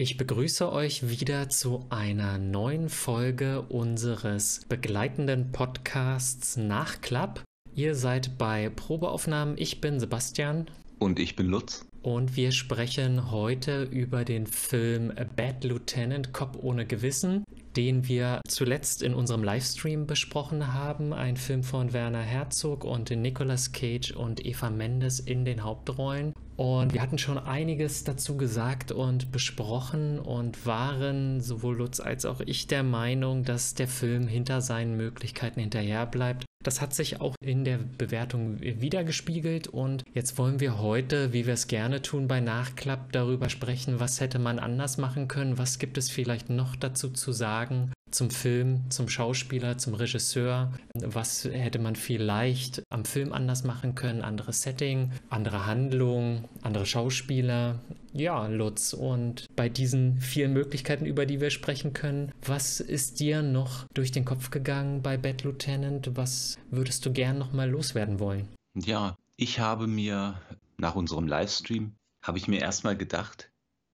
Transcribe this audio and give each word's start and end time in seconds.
Ich 0.00 0.16
begrüße 0.16 0.72
euch 0.72 1.10
wieder 1.10 1.50
zu 1.50 1.84
einer 1.90 2.38
neuen 2.38 2.88
Folge 2.88 3.60
unseres 3.60 4.62
begleitenden 4.66 5.52
Podcasts 5.52 6.56
Nachklapp. 6.56 7.42
Ihr 7.74 7.94
seid 7.94 8.38
bei 8.38 8.70
Probeaufnahmen. 8.70 9.56
Ich 9.58 9.82
bin 9.82 10.00
Sebastian. 10.00 10.68
Und 10.98 11.18
ich 11.18 11.36
bin 11.36 11.48
Lutz. 11.48 11.84
Und 12.00 12.34
wir 12.34 12.50
sprechen 12.52 13.30
heute 13.30 13.82
über 13.82 14.24
den 14.24 14.46
Film 14.46 15.12
Bad 15.36 15.64
Lieutenant 15.64 16.32
Cop 16.32 16.56
ohne 16.62 16.86
Gewissen, 16.86 17.44
den 17.76 18.08
wir 18.08 18.40
zuletzt 18.48 19.02
in 19.02 19.12
unserem 19.12 19.44
Livestream 19.44 20.06
besprochen 20.06 20.72
haben. 20.72 21.12
Ein 21.12 21.36
Film 21.36 21.62
von 21.62 21.92
Werner 21.92 22.22
Herzog 22.22 22.84
und 22.84 23.10
Nicolas 23.10 23.72
Cage 23.72 24.12
und 24.12 24.46
Eva 24.46 24.70
Mendes 24.70 25.20
in 25.20 25.44
den 25.44 25.62
Hauptrollen. 25.62 26.32
Und 26.60 26.92
wir 26.92 27.00
hatten 27.00 27.16
schon 27.16 27.38
einiges 27.38 28.04
dazu 28.04 28.36
gesagt 28.36 28.92
und 28.92 29.32
besprochen 29.32 30.18
und 30.18 30.66
waren 30.66 31.40
sowohl 31.40 31.78
Lutz 31.78 32.00
als 32.00 32.26
auch 32.26 32.42
ich 32.44 32.66
der 32.66 32.82
Meinung, 32.82 33.44
dass 33.44 33.72
der 33.72 33.88
Film 33.88 34.28
hinter 34.28 34.60
seinen 34.60 34.94
Möglichkeiten 34.94 35.58
hinterher 35.58 36.04
bleibt 36.04 36.44
das 36.62 36.82
hat 36.82 36.92
sich 36.92 37.22
auch 37.22 37.34
in 37.40 37.64
der 37.64 37.78
Bewertung 37.78 38.60
wiedergespiegelt 38.60 39.68
und 39.68 40.04
jetzt 40.12 40.36
wollen 40.36 40.60
wir 40.60 40.78
heute, 40.78 41.32
wie 41.32 41.46
wir 41.46 41.54
es 41.54 41.68
gerne 41.68 42.02
tun 42.02 42.28
bei 42.28 42.40
Nachklapp, 42.40 43.12
darüber 43.12 43.48
sprechen, 43.48 43.98
was 43.98 44.20
hätte 44.20 44.38
man 44.38 44.58
anders 44.58 44.98
machen 44.98 45.26
können, 45.26 45.56
was 45.56 45.78
gibt 45.78 45.96
es 45.96 46.10
vielleicht 46.10 46.50
noch 46.50 46.76
dazu 46.76 47.08
zu 47.08 47.32
sagen 47.32 47.92
zum 48.10 48.30
Film, 48.30 48.90
zum 48.90 49.08
Schauspieler, 49.08 49.78
zum 49.78 49.94
Regisseur. 49.94 50.72
Was 50.94 51.44
hätte 51.44 51.78
man 51.78 51.96
vielleicht 51.96 52.82
am 52.90 53.04
Film 53.04 53.32
anders 53.32 53.64
machen 53.64 53.94
können? 53.94 54.22
Anderes 54.22 54.62
Setting, 54.62 55.12
andere 55.28 55.66
Handlung, 55.66 56.44
andere 56.62 56.86
Schauspieler. 56.86 57.80
Ja, 58.12 58.46
Lutz, 58.48 58.92
und 58.92 59.46
bei 59.54 59.68
diesen 59.68 60.20
vielen 60.20 60.52
Möglichkeiten, 60.52 61.06
über 61.06 61.26
die 61.26 61.40
wir 61.40 61.50
sprechen 61.50 61.92
können, 61.92 62.32
was 62.44 62.80
ist 62.80 63.20
dir 63.20 63.42
noch 63.42 63.86
durch 63.94 64.10
den 64.10 64.24
Kopf 64.24 64.50
gegangen 64.50 65.02
bei 65.02 65.16
Bad 65.16 65.44
Lieutenant? 65.44 66.16
Was 66.16 66.58
würdest 66.70 67.06
du 67.06 67.12
gern 67.12 67.38
nochmal 67.38 67.70
loswerden 67.70 68.18
wollen? 68.18 68.48
Ja, 68.74 69.16
ich 69.36 69.60
habe 69.60 69.86
mir 69.86 70.40
nach 70.78 70.96
unserem 70.96 71.28
Livestream, 71.28 71.92
habe 72.22 72.38
ich 72.38 72.48
mir 72.48 72.60
erstmal 72.60 72.96
gedacht, 72.96 73.49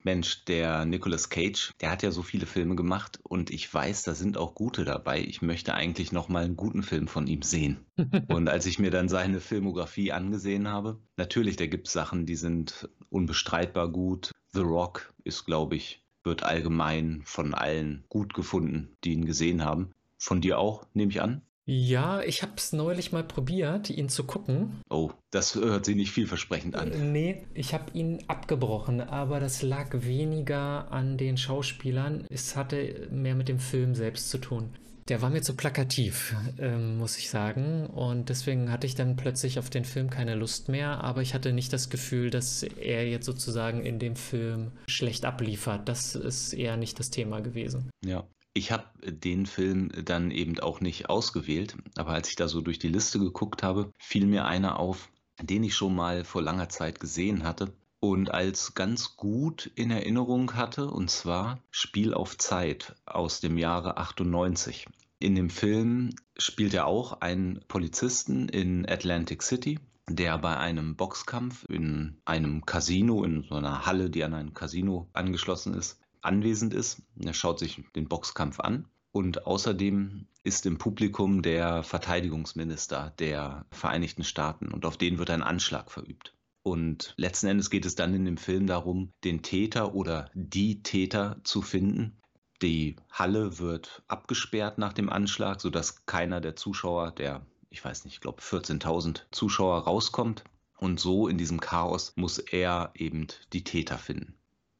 Mensch, 0.06 0.44
der 0.44 0.84
Nicolas 0.84 1.30
Cage, 1.30 1.72
der 1.80 1.90
hat 1.90 2.04
ja 2.04 2.12
so 2.12 2.22
viele 2.22 2.46
Filme 2.46 2.76
gemacht 2.76 3.18
und 3.24 3.50
ich 3.50 3.74
weiß, 3.74 4.04
da 4.04 4.14
sind 4.14 4.38
auch 4.38 4.54
gute 4.54 4.84
dabei. 4.84 5.20
Ich 5.20 5.42
möchte 5.42 5.74
eigentlich 5.74 6.12
noch 6.12 6.28
mal 6.28 6.44
einen 6.44 6.56
guten 6.56 6.84
Film 6.84 7.08
von 7.08 7.26
ihm 7.26 7.42
sehen. 7.42 7.84
und 8.28 8.48
als 8.48 8.66
ich 8.66 8.78
mir 8.78 8.92
dann 8.92 9.08
seine 9.08 9.40
Filmografie 9.40 10.12
angesehen 10.12 10.68
habe, 10.68 11.00
natürlich, 11.16 11.56
da 11.56 11.66
gibt 11.66 11.88
es 11.88 11.92
Sachen, 11.92 12.24
die 12.24 12.36
sind 12.36 12.88
unbestreitbar 13.10 13.88
gut. 13.88 14.30
The 14.52 14.60
Rock 14.60 15.12
ist, 15.24 15.44
glaube 15.44 15.74
ich, 15.74 16.04
wird 16.22 16.44
allgemein 16.44 17.22
von 17.24 17.52
allen 17.52 18.04
gut 18.08 18.32
gefunden, 18.32 18.96
die 19.02 19.12
ihn 19.12 19.26
gesehen 19.26 19.64
haben. 19.64 19.90
Von 20.18 20.40
dir 20.40 20.60
auch, 20.60 20.86
nehme 20.94 21.10
ich 21.10 21.20
an? 21.20 21.42
Ja, 21.68 22.22
ich 22.22 22.42
habe 22.42 22.52
es 22.56 22.72
neulich 22.72 23.10
mal 23.10 23.24
probiert, 23.24 23.90
ihn 23.90 24.08
zu 24.08 24.22
gucken. 24.22 24.80
Oh, 24.88 25.10
das 25.32 25.56
hört 25.56 25.84
sich 25.84 25.96
nicht 25.96 26.12
vielversprechend 26.12 26.76
an. 26.76 26.92
Äh, 26.92 26.98
nee, 26.98 27.44
ich 27.54 27.74
habe 27.74 27.90
ihn 27.92 28.22
abgebrochen, 28.28 29.00
aber 29.00 29.40
das 29.40 29.62
lag 29.62 29.88
weniger 29.92 30.92
an 30.92 31.18
den 31.18 31.36
Schauspielern. 31.36 32.24
Es 32.30 32.54
hatte 32.54 33.08
mehr 33.10 33.34
mit 33.34 33.48
dem 33.48 33.58
Film 33.58 33.96
selbst 33.96 34.30
zu 34.30 34.38
tun. 34.38 34.70
Der 35.08 35.22
war 35.22 35.30
mir 35.30 35.42
zu 35.42 35.54
plakativ, 35.54 36.34
ähm, 36.58 36.98
muss 36.98 37.16
ich 37.16 37.30
sagen. 37.30 37.86
Und 37.86 38.28
deswegen 38.28 38.70
hatte 38.70 38.86
ich 38.86 38.96
dann 38.96 39.16
plötzlich 39.16 39.58
auf 39.58 39.70
den 39.70 39.84
Film 39.84 40.10
keine 40.10 40.34
Lust 40.34 40.68
mehr. 40.68 41.02
Aber 41.02 41.22
ich 41.22 41.34
hatte 41.34 41.52
nicht 41.52 41.72
das 41.72 41.90
Gefühl, 41.90 42.30
dass 42.30 42.62
er 42.64 43.08
jetzt 43.08 43.26
sozusagen 43.26 43.84
in 43.84 44.00
dem 44.00 44.16
Film 44.16 44.72
schlecht 44.88 45.24
abliefert. 45.24 45.88
Das 45.88 46.16
ist 46.16 46.52
eher 46.52 46.76
nicht 46.76 46.98
das 46.98 47.10
Thema 47.10 47.40
gewesen. 47.40 47.90
Ja, 48.04 48.24
ich 48.56 48.72
habe 48.72 48.84
den 49.04 49.44
Film 49.44 49.90
dann 50.04 50.30
eben 50.30 50.58
auch 50.60 50.80
nicht 50.80 51.10
ausgewählt, 51.10 51.76
aber 51.96 52.12
als 52.12 52.30
ich 52.30 52.36
da 52.36 52.48
so 52.48 52.62
durch 52.62 52.78
die 52.78 52.88
Liste 52.88 53.18
geguckt 53.18 53.62
habe, 53.62 53.92
fiel 53.98 54.26
mir 54.26 54.46
einer 54.46 54.78
auf, 54.78 55.10
den 55.42 55.62
ich 55.62 55.74
schon 55.74 55.94
mal 55.94 56.24
vor 56.24 56.40
langer 56.40 56.70
Zeit 56.70 56.98
gesehen 56.98 57.44
hatte 57.44 57.74
und 58.00 58.30
als 58.30 58.74
ganz 58.74 59.16
gut 59.16 59.70
in 59.74 59.90
Erinnerung 59.90 60.54
hatte, 60.54 60.90
und 60.90 61.10
zwar 61.10 61.58
Spiel 61.70 62.14
auf 62.14 62.38
Zeit 62.38 62.94
aus 63.04 63.40
dem 63.40 63.58
Jahre 63.58 63.98
98. 63.98 64.86
In 65.18 65.34
dem 65.34 65.50
Film 65.50 66.14
spielt 66.38 66.72
er 66.72 66.86
auch 66.86 67.20
einen 67.20 67.60
Polizisten 67.68 68.48
in 68.48 68.88
Atlantic 68.88 69.42
City, 69.42 69.78
der 70.08 70.38
bei 70.38 70.56
einem 70.56 70.96
Boxkampf 70.96 71.66
in 71.68 72.16
einem 72.24 72.64
Casino, 72.64 73.22
in 73.22 73.42
so 73.42 73.56
einer 73.56 73.84
Halle, 73.84 74.08
die 74.08 74.24
an 74.24 74.32
ein 74.32 74.54
Casino 74.54 75.08
angeschlossen 75.12 75.74
ist, 75.74 76.00
anwesend 76.26 76.74
ist. 76.74 77.02
Er 77.22 77.34
schaut 77.34 77.58
sich 77.58 77.84
den 77.94 78.08
Boxkampf 78.08 78.60
an. 78.60 78.86
Und 79.12 79.46
außerdem 79.46 80.26
ist 80.42 80.66
im 80.66 80.76
Publikum 80.76 81.40
der 81.40 81.82
Verteidigungsminister 81.82 83.14
der 83.18 83.64
Vereinigten 83.70 84.24
Staaten 84.24 84.68
und 84.68 84.84
auf 84.84 84.98
den 84.98 85.18
wird 85.18 85.30
ein 85.30 85.42
Anschlag 85.42 85.90
verübt. 85.90 86.34
Und 86.62 87.14
letzten 87.16 87.46
Endes 87.46 87.70
geht 87.70 87.86
es 87.86 87.94
dann 87.94 88.12
in 88.12 88.24
dem 88.24 88.36
Film 88.36 88.66
darum, 88.66 89.12
den 89.24 89.42
Täter 89.42 89.94
oder 89.94 90.30
die 90.34 90.82
Täter 90.82 91.40
zu 91.44 91.62
finden. 91.62 92.20
Die 92.60 92.96
Halle 93.10 93.58
wird 93.58 94.02
abgesperrt 94.08 94.76
nach 94.76 94.92
dem 94.92 95.08
Anschlag, 95.08 95.60
sodass 95.60 96.04
keiner 96.06 96.40
der 96.40 96.56
Zuschauer, 96.56 97.12
der, 97.12 97.46
ich 97.70 97.84
weiß 97.84 98.04
nicht, 98.04 98.14
ich 98.14 98.20
glaube 98.20 98.42
14.000 98.42 99.22
Zuschauer 99.30 99.84
rauskommt. 99.84 100.44
Und 100.76 101.00
so 101.00 101.26
in 101.26 101.38
diesem 101.38 101.60
Chaos 101.60 102.12
muss 102.16 102.38
er 102.38 102.90
eben 102.94 103.28
die 103.54 103.64
Täter 103.64 103.96
finden. 103.96 104.35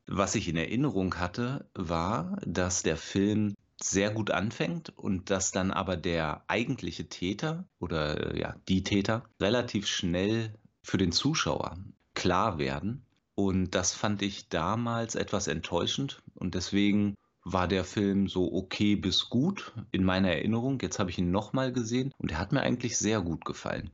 Was 0.06 0.34
ich 0.37 0.49
in 0.49 0.56
Erinnerung 0.56 1.17
hatte, 1.19 1.69
war, 1.75 2.39
dass 2.47 2.83
der 2.83 2.97
Film 2.97 3.55
sehr 3.81 4.11
gut 4.11 4.31
anfängt 4.31 4.97
und 4.97 5.31
dass 5.31 5.53
dann 5.53 5.71
aber 5.71 5.97
der 5.97 6.44
eigentliche 6.49 7.09
Täter 7.09 7.69
oder 7.78 8.37
ja, 8.37 8.55
die 8.69 8.83
Täter 8.83 9.25
relativ 9.41 9.87
schnell 9.87 10.55
für 10.83 10.97
den 10.97 11.12
Zuschauer 11.12 11.77
klar 12.15 12.59
werden. 12.59 13.03
Und 13.34 13.75
das 13.75 13.93
fand 13.93 14.22
ich 14.22 14.49
damals 14.49 15.15
etwas 15.15 15.47
enttäuschend 15.47 16.23
und 16.34 16.55
deswegen 16.55 17.17
war 17.44 17.69
der 17.69 17.84
Film 17.84 18.28
so 18.28 18.53
okay 18.53 18.97
bis 18.97 19.28
gut 19.28 19.73
in 19.93 20.05
meiner 20.05 20.31
Erinnerung. 20.31 20.81
Jetzt 20.81 20.99
habe 20.99 21.11
ich 21.11 21.19
ihn 21.19 21.31
nochmal 21.31 21.73
gesehen 21.73 22.15
und 22.19 22.33
er 22.33 22.38
hat 22.38 22.53
mir 22.53 22.62
eigentlich 22.62 22.97
sehr 22.97 23.21
gut 23.21 23.44
gefallen. 23.44 23.91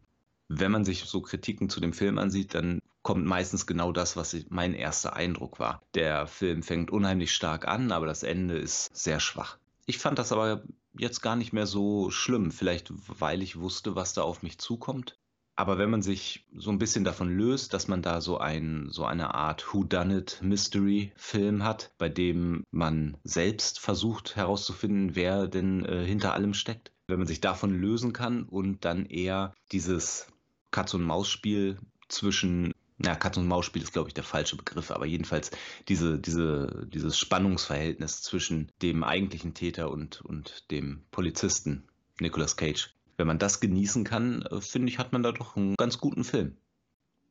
Wenn 0.49 0.71
man 0.71 0.85
sich 0.85 1.05
so 1.05 1.21
Kritiken 1.21 1.69
zu 1.69 1.81
dem 1.81 1.93
Film 1.93 2.19
ansieht, 2.19 2.55
dann 2.55 2.81
kommt 3.03 3.27
meistens 3.27 3.67
genau 3.67 3.93
das, 3.93 4.17
was 4.17 4.37
mein 4.49 4.75
erster 4.75 5.15
Eindruck 5.15 5.59
war. 5.59 5.83
Der 5.95 6.27
Film 6.27 6.63
fängt 6.63 6.91
unheimlich 6.91 7.33
stark 7.33 7.67
an, 7.67 7.93
aber 7.93 8.07
das 8.07 8.23
Ende 8.23 8.57
ist 8.57 8.95
sehr 8.97 9.21
schwach. 9.21 9.59
Ich 9.87 9.99
fand 9.99 10.19
das 10.19 10.33
aber 10.33 10.63
jetzt 10.97 11.21
gar 11.21 11.37
nicht 11.37 11.53
mehr 11.53 11.67
so 11.67 12.11
schlimm, 12.11 12.51
vielleicht 12.51 12.93
weil 13.21 13.43
ich 13.43 13.59
wusste, 13.59 13.97
was 13.97 14.15
da 14.15 14.23
auf 14.23 14.43
mich 14.43 14.59
zukommt. 14.59 15.17
Aber 15.55 15.77
wenn 15.77 15.91
man 15.91 16.03
sich 16.03 16.47
so 16.57 16.71
ein 16.71 16.79
bisschen 16.79 17.05
davon 17.05 17.29
löst, 17.29 17.75
dass 17.75 17.87
man 17.87 18.01
da 18.01 18.21
so 18.21 18.39
ein 18.39 18.89
so 18.91 19.05
eine 19.05 19.35
Art 19.35 19.75
Whodunit 19.75 20.41
Mystery 20.43 21.13
Film 21.15 21.63
hat, 21.63 21.93
bei 21.99 22.09
dem 22.09 22.65
man 22.71 23.19
selbst 23.23 23.79
versucht 23.79 24.35
herauszufinden, 24.35 25.15
wer 25.15 25.47
denn 25.49 25.85
äh, 25.85 26.05
hinter 26.07 26.33
allem 26.33 26.55
steckt, 26.55 26.91
wenn 27.07 27.19
man 27.19 27.27
sich 27.27 27.41
davon 27.41 27.79
lösen 27.79 28.15
kann 28.15 28.45
und 28.45 28.85
dann 28.87 29.05
eher 29.05 29.53
dieses 29.73 30.27
Katz- 30.71 30.95
und 30.95 31.03
Maus-Spiel 31.03 31.79
zwischen, 32.09 32.73
na, 33.03 33.17
Katz- 33.17 33.37
und 33.37 33.49
Maus-Spiel 33.49 33.83
ist, 33.83 33.93
glaube 33.93 34.09
ich, 34.09 34.15
der 34.15 34.25
falsche 34.25 34.57
Begriff, 34.57 34.91
aber 34.91 35.07
jedenfalls 35.07 35.51
diese, 35.89 36.19
diese, 36.19 36.87
dieses 36.87 37.19
Spannungsverhältnis 37.19 38.23
zwischen 38.23 38.71
dem 38.81 39.03
eigentlichen 39.05 39.55
Täter 39.55 39.91
und, 39.91 40.21
und 40.23 40.71
dem 40.71 41.03
Polizisten, 41.11 41.89
Nicolas 42.21 42.57
Cage. 42.57 42.95
Wenn 43.17 43.27
man 43.27 43.39
das 43.39 43.61
genießen 43.61 44.05
kann, 44.05 44.43
äh, 44.43 44.61
finde 44.61 44.89
ich, 44.89 44.99
hat 44.99 45.13
man 45.13 45.23
da 45.23 45.33
doch 45.33 45.57
einen 45.57 45.77
ganz 45.77 45.99
guten 45.99 46.25
Film. 46.25 46.57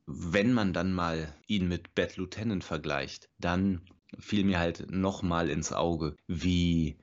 Wenn 0.06 0.54
man 0.54 0.74
dann 0.74 0.94
mal 0.94 1.34
ihn 1.48 1.68
mit 1.68 1.96
Bad 1.96 2.18
Lieutenant 2.18 2.64
vergleicht, 2.64 3.30
dann 3.40 3.82
fiel 4.20 4.44
mir 4.44 4.60
halt 4.60 4.92
nochmal 4.92 5.50
ins 5.50 5.72
Auge, 5.72 6.16
wie 6.28 6.98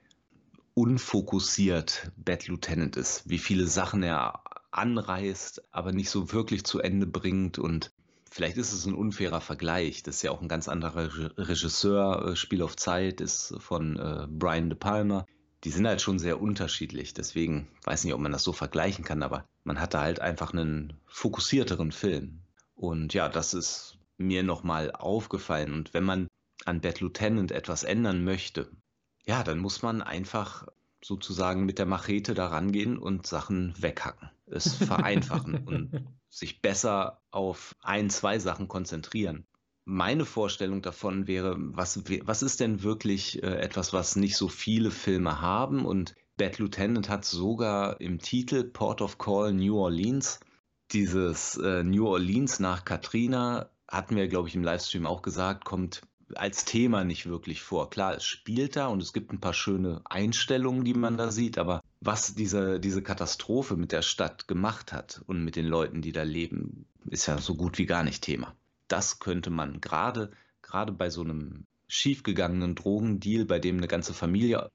unfokussiert 0.74 2.12
Bad 2.16 2.46
Lieutenant 2.46 2.96
ist, 2.96 3.28
wie 3.28 3.38
viele 3.38 3.66
Sachen 3.66 4.02
er 4.02 4.42
anreißt, 4.70 5.74
aber 5.74 5.92
nicht 5.92 6.10
so 6.10 6.32
wirklich 6.32 6.64
zu 6.64 6.80
Ende 6.80 7.06
bringt 7.06 7.58
und 7.58 7.90
Vielleicht 8.38 8.56
ist 8.56 8.72
es 8.72 8.86
ein 8.86 8.94
unfairer 8.94 9.40
Vergleich. 9.40 10.04
Das 10.04 10.14
ist 10.14 10.22
ja 10.22 10.30
auch 10.30 10.40
ein 10.40 10.46
ganz 10.46 10.68
anderer 10.68 11.10
Regisseur. 11.38 12.24
Äh, 12.24 12.36
Spiel 12.36 12.62
auf 12.62 12.76
Zeit 12.76 13.20
ist 13.20 13.52
von 13.58 13.98
äh, 13.98 14.28
Brian 14.30 14.70
De 14.70 14.78
Palma. 14.78 15.26
Die 15.64 15.70
sind 15.70 15.88
halt 15.88 16.00
schon 16.00 16.20
sehr 16.20 16.40
unterschiedlich. 16.40 17.14
Deswegen 17.14 17.66
weiß 17.82 18.04
nicht, 18.04 18.14
ob 18.14 18.20
man 18.20 18.30
das 18.30 18.44
so 18.44 18.52
vergleichen 18.52 19.04
kann, 19.04 19.24
aber 19.24 19.44
man 19.64 19.80
hatte 19.80 19.98
halt 19.98 20.20
einfach 20.20 20.52
einen 20.52 20.92
fokussierteren 21.08 21.90
Film. 21.90 22.38
Und 22.76 23.12
ja, 23.12 23.28
das 23.28 23.54
ist 23.54 23.98
mir 24.18 24.44
nochmal 24.44 24.92
aufgefallen. 24.92 25.72
Und 25.72 25.92
wenn 25.92 26.04
man 26.04 26.28
an 26.64 26.80
Bad 26.80 27.00
Lieutenant 27.00 27.50
etwas 27.50 27.82
ändern 27.82 28.22
möchte, 28.22 28.70
ja, 29.26 29.42
dann 29.42 29.58
muss 29.58 29.82
man 29.82 30.00
einfach 30.00 30.68
sozusagen 31.02 31.64
mit 31.64 31.80
der 31.80 31.86
Machete 31.86 32.34
da 32.34 32.46
rangehen 32.46 32.98
und 32.98 33.26
Sachen 33.26 33.74
weghacken. 33.76 34.30
Es 34.46 34.74
vereinfachen 34.74 35.56
und 35.66 36.06
sich 36.30 36.60
besser 36.60 37.22
auf 37.30 37.74
ein, 37.80 38.10
zwei 38.10 38.38
Sachen 38.38 38.68
konzentrieren. 38.68 39.46
meine 39.88 40.26
Vorstellung 40.26 40.82
davon 40.82 41.26
wäre, 41.26 41.56
was, 41.58 42.02
was 42.24 42.42
ist 42.42 42.60
denn 42.60 42.82
wirklich 42.82 43.42
äh, 43.42 43.56
etwas, 43.56 43.94
was 43.94 44.16
nicht 44.16 44.36
so 44.36 44.48
viele 44.48 44.90
Filme 44.90 45.40
haben? 45.40 45.86
Und 45.86 46.14
Bad 46.36 46.58
Lieutenant 46.58 47.08
hat 47.08 47.24
sogar 47.24 47.98
im 48.00 48.18
Titel 48.18 48.64
Port 48.64 49.00
of 49.00 49.16
Call 49.16 49.54
New 49.54 49.78
Orleans. 49.78 50.40
Dieses 50.92 51.56
äh, 51.56 51.82
New 51.82 52.06
Orleans 52.06 52.60
nach 52.60 52.84
Katrina 52.84 53.70
hatten 53.88 54.14
wir, 54.16 54.28
glaube 54.28 54.48
ich, 54.48 54.54
im 54.54 54.62
Livestream 54.62 55.06
auch 55.06 55.22
gesagt, 55.22 55.64
kommt 55.64 56.02
als 56.34 56.66
Thema 56.66 57.04
nicht 57.04 57.24
wirklich 57.24 57.62
vor. 57.62 57.88
Klar, 57.88 58.14
es 58.16 58.24
spielt 58.24 58.76
da 58.76 58.88
und 58.88 59.02
es 59.02 59.14
gibt 59.14 59.32
ein 59.32 59.40
paar 59.40 59.54
schöne 59.54 60.02
Einstellungen, 60.04 60.84
die 60.84 60.92
man 60.92 61.16
da 61.16 61.30
sieht, 61.30 61.56
aber 61.56 61.80
was 62.00 62.34
diese, 62.34 62.78
diese 62.80 63.02
Katastrophe 63.02 63.76
mit 63.76 63.92
der 63.92 64.02
Stadt 64.02 64.46
gemacht 64.48 64.92
hat 64.92 65.22
und 65.26 65.44
mit 65.44 65.56
den 65.56 65.66
Leuten, 65.66 66.02
die 66.02 66.12
da 66.12 66.22
leben, 66.22 66.86
ist 67.10 67.26
ja 67.26 67.38
so 67.38 67.54
gut 67.54 67.78
wie 67.78 67.86
gar 67.86 68.04
nicht 68.04 68.22
Thema. 68.22 68.54
Das 68.86 69.18
könnte 69.18 69.50
man 69.50 69.80
gerade, 69.80 70.30
gerade 70.62 70.92
bei 70.92 71.10
so 71.10 71.22
einem 71.22 71.66
schiefgegangenen 71.88 72.74
Drogendeal, 72.74 73.44
bei 73.44 73.58
dem 73.58 73.78
eine 73.78 73.88
ganze 73.88 74.14
Familie, 74.14 74.70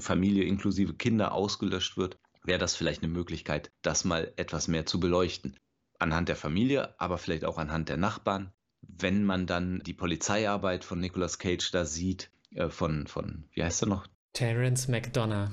Familie 0.00 0.44
inklusive 0.44 0.94
Kinder 0.94 1.32
ausgelöscht 1.32 1.96
wird, 1.96 2.18
wäre 2.44 2.58
das 2.58 2.74
vielleicht 2.74 3.02
eine 3.02 3.12
Möglichkeit, 3.12 3.70
das 3.82 4.04
mal 4.04 4.32
etwas 4.36 4.68
mehr 4.68 4.86
zu 4.86 4.98
beleuchten. 4.98 5.56
Anhand 5.98 6.28
der 6.28 6.36
Familie, 6.36 6.94
aber 6.98 7.18
vielleicht 7.18 7.44
auch 7.44 7.58
anhand 7.58 7.88
der 7.88 7.96
Nachbarn. 7.96 8.52
Wenn 8.80 9.24
man 9.24 9.46
dann 9.46 9.80
die 9.84 9.94
Polizeiarbeit 9.94 10.84
von 10.84 11.00
Nicolas 11.00 11.38
Cage 11.38 11.70
da 11.72 11.84
sieht, 11.84 12.30
äh, 12.54 12.68
von, 12.68 13.06
von, 13.06 13.44
wie 13.52 13.62
heißt 13.62 13.82
er 13.82 13.88
noch? 13.88 14.06
Terence 14.32 14.88
McDonough. 14.88 15.50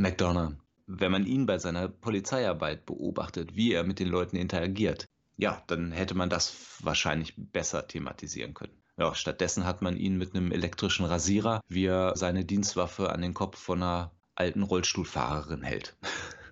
McDonough. 0.00 0.54
Wenn 0.86 1.12
man 1.12 1.26
ihn 1.26 1.46
bei 1.46 1.58
seiner 1.58 1.88
Polizeiarbeit 1.88 2.86
beobachtet, 2.86 3.54
wie 3.54 3.72
er 3.72 3.84
mit 3.84 3.98
den 3.98 4.08
Leuten 4.08 4.36
interagiert, 4.36 5.06
ja, 5.36 5.62
dann 5.66 5.92
hätte 5.92 6.14
man 6.14 6.30
das 6.30 6.78
wahrscheinlich 6.82 7.34
besser 7.36 7.86
thematisieren 7.86 8.54
können. 8.54 8.82
Ja, 8.96 9.14
stattdessen 9.14 9.64
hat 9.64 9.82
man 9.82 9.96
ihn 9.96 10.18
mit 10.18 10.34
einem 10.34 10.52
elektrischen 10.52 11.04
Rasierer, 11.04 11.60
wie 11.68 11.86
er 11.86 12.16
seine 12.16 12.44
Dienstwaffe 12.44 13.10
an 13.10 13.22
den 13.22 13.34
Kopf 13.34 13.58
von 13.58 13.82
einer 13.82 14.12
alten 14.34 14.62
Rollstuhlfahrerin 14.62 15.62
hält. 15.62 15.96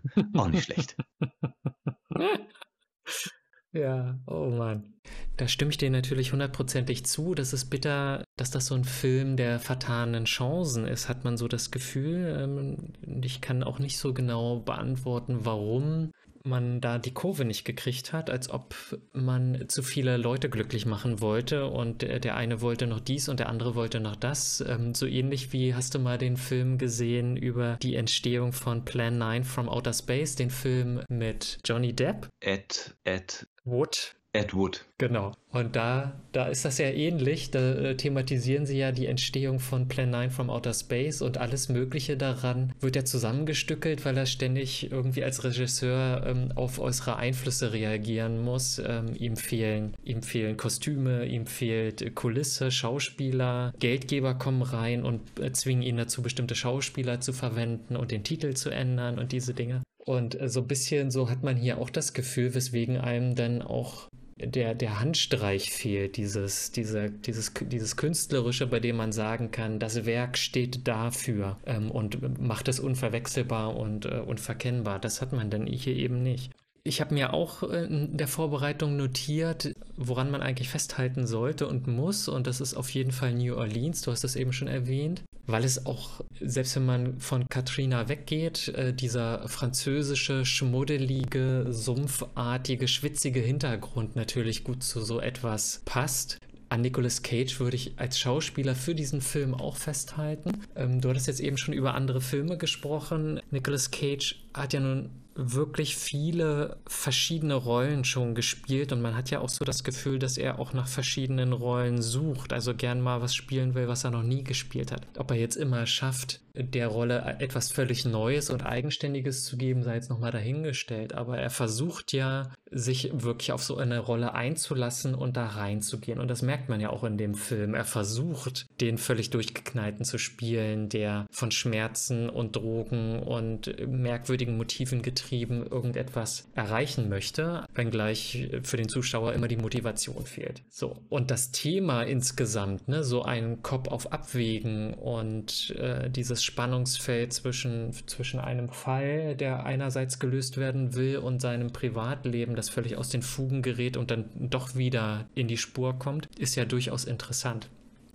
Auch 0.35 0.49
nicht 0.49 0.65
schlecht. 0.65 0.97
Ja, 3.73 4.19
oh 4.27 4.47
Mann. 4.51 4.95
Da 5.37 5.47
stimme 5.47 5.71
ich 5.71 5.77
dir 5.77 5.91
natürlich 5.91 6.33
hundertprozentig 6.33 7.05
zu. 7.05 7.35
Das 7.35 7.53
ist 7.53 7.67
bitter, 7.67 8.25
dass 8.37 8.51
das 8.51 8.67
so 8.67 8.75
ein 8.75 8.85
Film 8.85 9.37
der 9.37 9.61
vertanen 9.61 10.25
Chancen 10.25 10.87
ist, 10.87 11.09
hat 11.09 11.25
man 11.25 11.37
so 11.37 11.49
das 11.49 11.71
Gefühl. 11.71 12.39
Ähm, 12.41 13.23
ich 13.23 13.41
kann 13.41 13.63
auch 13.63 13.79
nicht 13.79 13.99
so 13.99 14.15
genau 14.15 14.61
beantworten, 14.61 15.45
warum 15.45 16.13
man 16.49 16.81
da 16.81 16.99
die 16.99 17.15
Kurve 17.15 17.45
nicht 17.45 17.65
gekriegt 17.65 18.13
hat, 18.13 18.31
als 18.31 18.51
ob 18.51 18.75
man 19.13 19.69
zu 19.69 19.83
viele 19.83 20.17
Leute 20.17 20.51
glücklich 20.51 20.87
machen 20.87 21.21
wollte 21.21 21.67
und 21.67 22.03
der 22.03 22.37
eine 22.37 22.61
wollte 22.61 22.87
noch 22.87 23.01
dies 23.01 23.29
und 23.29 23.41
der 23.41 23.49
andere 23.49 23.75
wollte 23.75 24.01
noch 24.01 24.17
das. 24.17 24.65
Ähm, 24.67 24.95
so 24.95 25.07
ähnlich 25.07 25.53
wie 25.53 25.75
hast 25.75 25.95
du 25.95 25.99
mal 25.99 26.19
den 26.19 26.37
Film 26.37 26.79
gesehen 26.79 27.37
über 27.37 27.79
die 27.83 27.95
Entstehung 27.95 28.53
von 28.53 28.85
Plan 28.85 29.19
9 29.19 29.45
from 29.45 29.69
Outer 29.69 29.93
Space, 29.93 30.35
den 30.35 30.51
Film 30.51 31.03
mit 31.09 31.59
Johnny 31.65 31.93
Depp? 31.93 32.29
Ed, 32.41 32.97
Ed 33.05 33.47
Wood. 33.65 34.18
Ed 34.33 34.55
Wood. 34.55 34.85
Genau. 34.99 35.33
Und 35.51 35.75
da, 35.75 36.21
da 36.33 36.49
ist 36.49 36.65
das 36.67 36.77
ja 36.77 36.89
ähnlich. 36.89 37.51
Da 37.51 37.73
äh, 37.73 37.97
thematisieren 37.97 38.67
sie 38.67 38.77
ja 38.77 38.93
die 38.93 39.07
Entstehung 39.07 39.59
von 39.59 39.89
Plan 39.89 40.11
9 40.11 40.31
from 40.31 40.51
Outer 40.51 40.75
Space 40.75 41.23
und 41.23 41.39
alles 41.39 41.71
Mögliche 41.71 42.19
daran 42.19 42.75
wird 42.81 42.97
ja 42.97 43.05
zusammengestückelt, 43.05 44.05
weil 44.05 44.19
er 44.19 44.27
ständig 44.27 44.93
irgendwie 44.93 45.25
als 45.25 45.45
Regisseur 45.45 46.27
ähm, 46.27 46.53
auf 46.55 46.79
äußere 46.79 47.17
Einflüsse 47.17 47.73
reagieren 47.73 48.43
muss. 48.43 48.79
Ähm, 48.85 49.15
ihm, 49.19 49.37
fehlen, 49.37 49.95
ihm 50.05 50.23
fehlen 50.23 50.59
Kostüme, 50.59 51.25
ihm 51.25 51.47
fehlt 51.47 52.15
Kulisse, 52.15 52.71
Schauspieler, 52.71 53.73
Geldgeber 53.79 54.35
kommen 54.35 54.63
rein 54.63 55.05
und 55.05 55.41
äh, 55.41 55.53
zwingen 55.53 55.83
ihn 55.83 55.97
dazu, 55.97 56.23
bestimmte 56.23 56.55
Schauspieler 56.55 57.21
zu 57.21 57.33
verwenden 57.33 57.97
und 57.97 58.11
den 58.11 58.25
Titel 58.25 58.53
zu 58.53 58.69
ändern 58.69 59.19
und 59.19 59.33
diese 59.33 59.55
Dinge. 59.55 59.83
Und 60.09 60.41
äh, 60.41 60.49
so 60.49 60.61
ein 60.61 60.67
bisschen 60.67 61.11
so 61.11 61.29
hat 61.29 61.43
man 61.43 61.57
hier 61.57 61.77
auch 61.79 61.91
das 61.91 62.15
Gefühl, 62.15 62.55
weswegen 62.55 62.97
einem 62.97 63.35
dann 63.35 63.61
auch 63.61 64.09
der, 64.41 64.75
der 64.75 65.01
Handstreich 65.01 65.71
fehlt, 65.71 66.17
dieses, 66.17 66.73
diese, 66.73 67.11
dieses, 67.11 67.53
dieses 67.61 67.97
Künstlerische, 67.97 68.67
bei 68.67 68.81
dem 68.81 68.97
man 68.97 69.13
sagen 69.13 69.51
kann, 69.51 69.79
das 69.79 70.07
Werk 70.07 70.39
steht 70.39 70.89
dafür 70.89 71.59
ähm, 71.67 71.91
und 71.91 72.41
macht 72.41 72.69
es 72.69 72.81
unverwechselbar 72.81 73.77
und 73.77 74.07
äh, 74.07 74.21
unverkennbar. 74.21 74.99
Das 74.99 75.21
hat 75.21 75.33
man 75.33 75.51
dann 75.51 75.67
hier 75.67 75.95
eben 75.95 76.23
nicht. 76.23 76.53
Ich 76.85 77.03
habe 77.03 77.13
mir 77.13 77.35
auch 77.35 77.63
in 77.63 78.17
der 78.17 78.29
Vorbereitung 78.29 78.97
notiert, 78.97 79.75
woran 79.99 80.31
man 80.31 80.41
eigentlich 80.41 80.71
festhalten 80.71 81.27
sollte 81.27 81.67
und 81.67 81.87
muss. 81.87 82.29
Und 82.29 82.47
das 82.47 82.63
ist 82.63 82.73
auf 82.73 82.89
jeden 82.91 83.13
Fall 83.13 83.35
New 83.35 83.57
Orleans. 83.57 84.01
Du 84.01 84.11
hast 84.11 84.25
es 84.25 84.37
eben 84.37 84.55
schon 84.55 84.69
erwähnt. 84.69 85.23
Weil 85.49 85.65
es 85.65 85.87
auch, 85.87 86.21
selbst 86.41 86.77
wenn 86.77 86.85
man 86.85 87.21
von 87.21 87.49
Katrina 87.49 88.11
weggeht, 88.11 88.69
äh, 88.69 88.93
dieser 88.93 89.49
französische, 89.49 90.45
schmuddelige, 90.45 91.67
sumpfartige, 91.71 92.87
schwitzige 92.87 93.41
Hintergrund 93.41 94.15
natürlich 94.15 94.63
gut 94.63 94.83
zu 94.83 95.01
so 95.01 95.21
etwas 95.21 95.81
passt. 95.87 96.39
An 96.69 96.83
Nicolas 96.83 97.23
Cage 97.23 97.61
würde 97.61 97.77
ich 97.77 97.99
als 97.99 98.19
Schauspieler 98.19 98.75
für 98.75 98.95
diesen 98.95 99.23
Film 99.23 99.55
auch 99.55 99.77
festhalten. 99.77 100.53
Ähm, 100.77 101.01
du 101.01 101.09
hattest 101.09 101.29
jetzt 101.29 101.41
eben 101.41 101.57
schon 101.57 101.73
über 101.73 101.95
andere 101.95 102.21
Filme 102.21 102.59
gesprochen. 102.59 103.41
Nicolas 103.51 103.91
Cage 103.91 104.45
hat 104.53 104.75
ja 104.75 104.81
nun 104.81 105.09
wirklich 105.41 105.97
viele 105.97 106.79
verschiedene 106.89 107.55
Rollen 107.55 108.05
schon 108.05 108.35
gespielt 108.35 108.93
und 108.93 109.01
man 109.01 109.17
hat 109.17 109.31
ja 109.31 109.39
auch 109.39 109.49
so 109.49 109.65
das 109.65 109.85
Gefühl, 109.85 110.19
dass 110.19 110.37
er 110.37 110.59
auch 110.59 110.73
nach 110.73 110.89
verschiedenen 110.89 111.53
Rollen 111.53 112.03
sucht, 112.03 112.53
also 112.53 112.75
gern 112.75 113.01
mal 113.01 113.23
was 113.23 113.37
spielen 113.37 113.75
will, 113.75 113.87
was 113.87 114.03
er 114.03 114.11
noch 114.11 114.25
nie 114.25 114.43
gespielt 114.43 114.91
hat. 114.91 115.07
Ob 115.17 115.31
er 115.31 115.37
jetzt 115.37 115.55
immer 115.57 115.87
schafft, 115.87 116.41
der 116.55 116.89
Rolle 116.89 117.37
etwas 117.39 117.71
völlig 117.71 118.05
Neues 118.05 118.51
und 118.51 118.65
Eigenständiges 118.65 119.45
zu 119.45 119.57
geben, 119.57 119.83
sei 119.83 119.95
jetzt 119.95 120.11
nochmal 120.11 120.33
dahingestellt, 120.33 121.15
aber 121.15 121.39
er 121.39 121.51
versucht 121.51 122.13
ja, 122.13 122.51
sich 122.71 123.11
wirklich 123.13 123.53
auf 123.53 123.63
so 123.63 123.77
eine 123.77 123.99
Rolle 123.99 124.35
einzulassen 124.35 125.15
und 125.15 125.37
da 125.37 125.47
reinzugehen 125.47 126.21
und 126.21 126.29
das 126.29 126.43
merkt 126.43 126.69
man 126.69 126.81
ja 126.81 126.91
auch 126.91 127.05
in 127.05 127.17
dem 127.17 127.35
Film. 127.35 127.75
Er 127.75 127.85
versucht, 127.85 128.67
den 128.81 128.99
völlig 128.99 129.31
durchgeknallten 129.31 130.05
zu 130.05 130.19
spielen, 130.19 130.89
der 130.89 131.27
von 131.31 131.51
Schmerzen 131.51 132.29
und 132.29 132.57
Drogen 132.57 133.23
und 133.23 133.75
merkwürdigen 133.87 134.57
Motiven 134.57 135.03
getrieben 135.03 135.67
irgendetwas 135.67 136.49
erreichen 136.55 137.09
möchte, 137.09 137.65
wenngleich 137.75 138.51
für 138.63 138.77
den 138.77 138.89
Zuschauer 138.89 139.33
immer 139.33 139.49
die 139.49 139.57
Motivation 139.57 140.27
fehlt. 140.27 140.63
So. 140.69 140.97
Und 141.09 141.31
das 141.31 141.51
Thema 141.51 142.03
insgesamt, 142.03 142.89
ne, 142.89 143.05
so 143.05 143.23
ein 143.23 143.63
Kopf 143.63 143.89
auf 143.89 144.13
Abwägen 144.13 144.95
und 144.95 145.71
äh, 145.79 146.11
dieses 146.11 146.43
Spannungsfeld 146.49 147.33
zwischen, 147.33 147.93
zwischen 148.07 148.41
einem 148.41 148.69
Fall, 148.69 149.37
der 149.37 149.65
einerseits 149.65 150.19
gelöst 150.19 150.57
werden 150.57 150.95
will 150.95 151.19
und 151.19 151.41
seinem 151.41 151.73
Privatleben, 151.73 152.57
das 152.57 152.69
völlig 152.69 152.97
aus 152.97 153.09
den 153.09 153.23
Fugen 153.23 153.63
gerät 153.63 153.97
und 153.97 154.11
dann 154.11 154.25
doch 154.35 154.75
wieder 154.75 155.27
in 155.35 155.47
die 155.47 155.57
Spur 155.57 155.99
kommt, 155.99 156.29
ist 156.37 156.57
ja 156.57 156.65
durchaus 156.65 157.05
interessant 157.05 157.69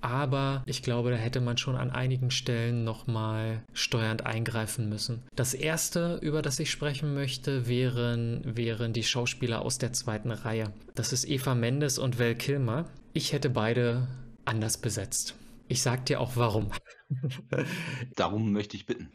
aber 0.04 0.64
ich 0.66 0.84
glaube, 0.84 1.12
da 1.12 1.16
hätte 1.16 1.40
man 1.40 1.58
schon 1.58 1.78
an 1.78 1.90
einigen 1.90 2.30
Stellen 2.30 2.84
nochmal 2.84 3.64
steuernd 3.72 4.26
eingreifen 4.26 4.90
müssen. 4.90 5.24
Das 5.34 5.54
erste, 5.54 6.20
über 6.22 6.42
das 6.42 6.60
ich 6.60 6.70
sprechen 6.72 7.14
möchte, 7.14 7.68
wären, 7.68 8.42
wären 8.44 8.92
die 8.92 9.04
Schauspieler 9.04 9.62
aus 9.62 9.78
der 9.78 9.94
zweiten 9.94 10.32
Reihe. 10.32 10.74
Das 10.94 11.14
ist 11.14 11.26
Eva 11.26 11.56
Mendes 11.56 12.00
und 12.00 12.20
Val 12.20 12.36
Kilmer. 12.36 12.86
Ich 13.14 13.32
hätte 13.32 13.50
beide 13.50 14.08
anders 14.44 14.78
besetzt. 14.78 15.36
Ich 15.70 15.82
sag 15.82 16.06
dir 16.06 16.20
auch 16.20 16.34
warum. 16.36 16.72
Darum 18.16 18.52
möchte 18.52 18.78
ich 18.78 18.86
bitten. 18.86 19.10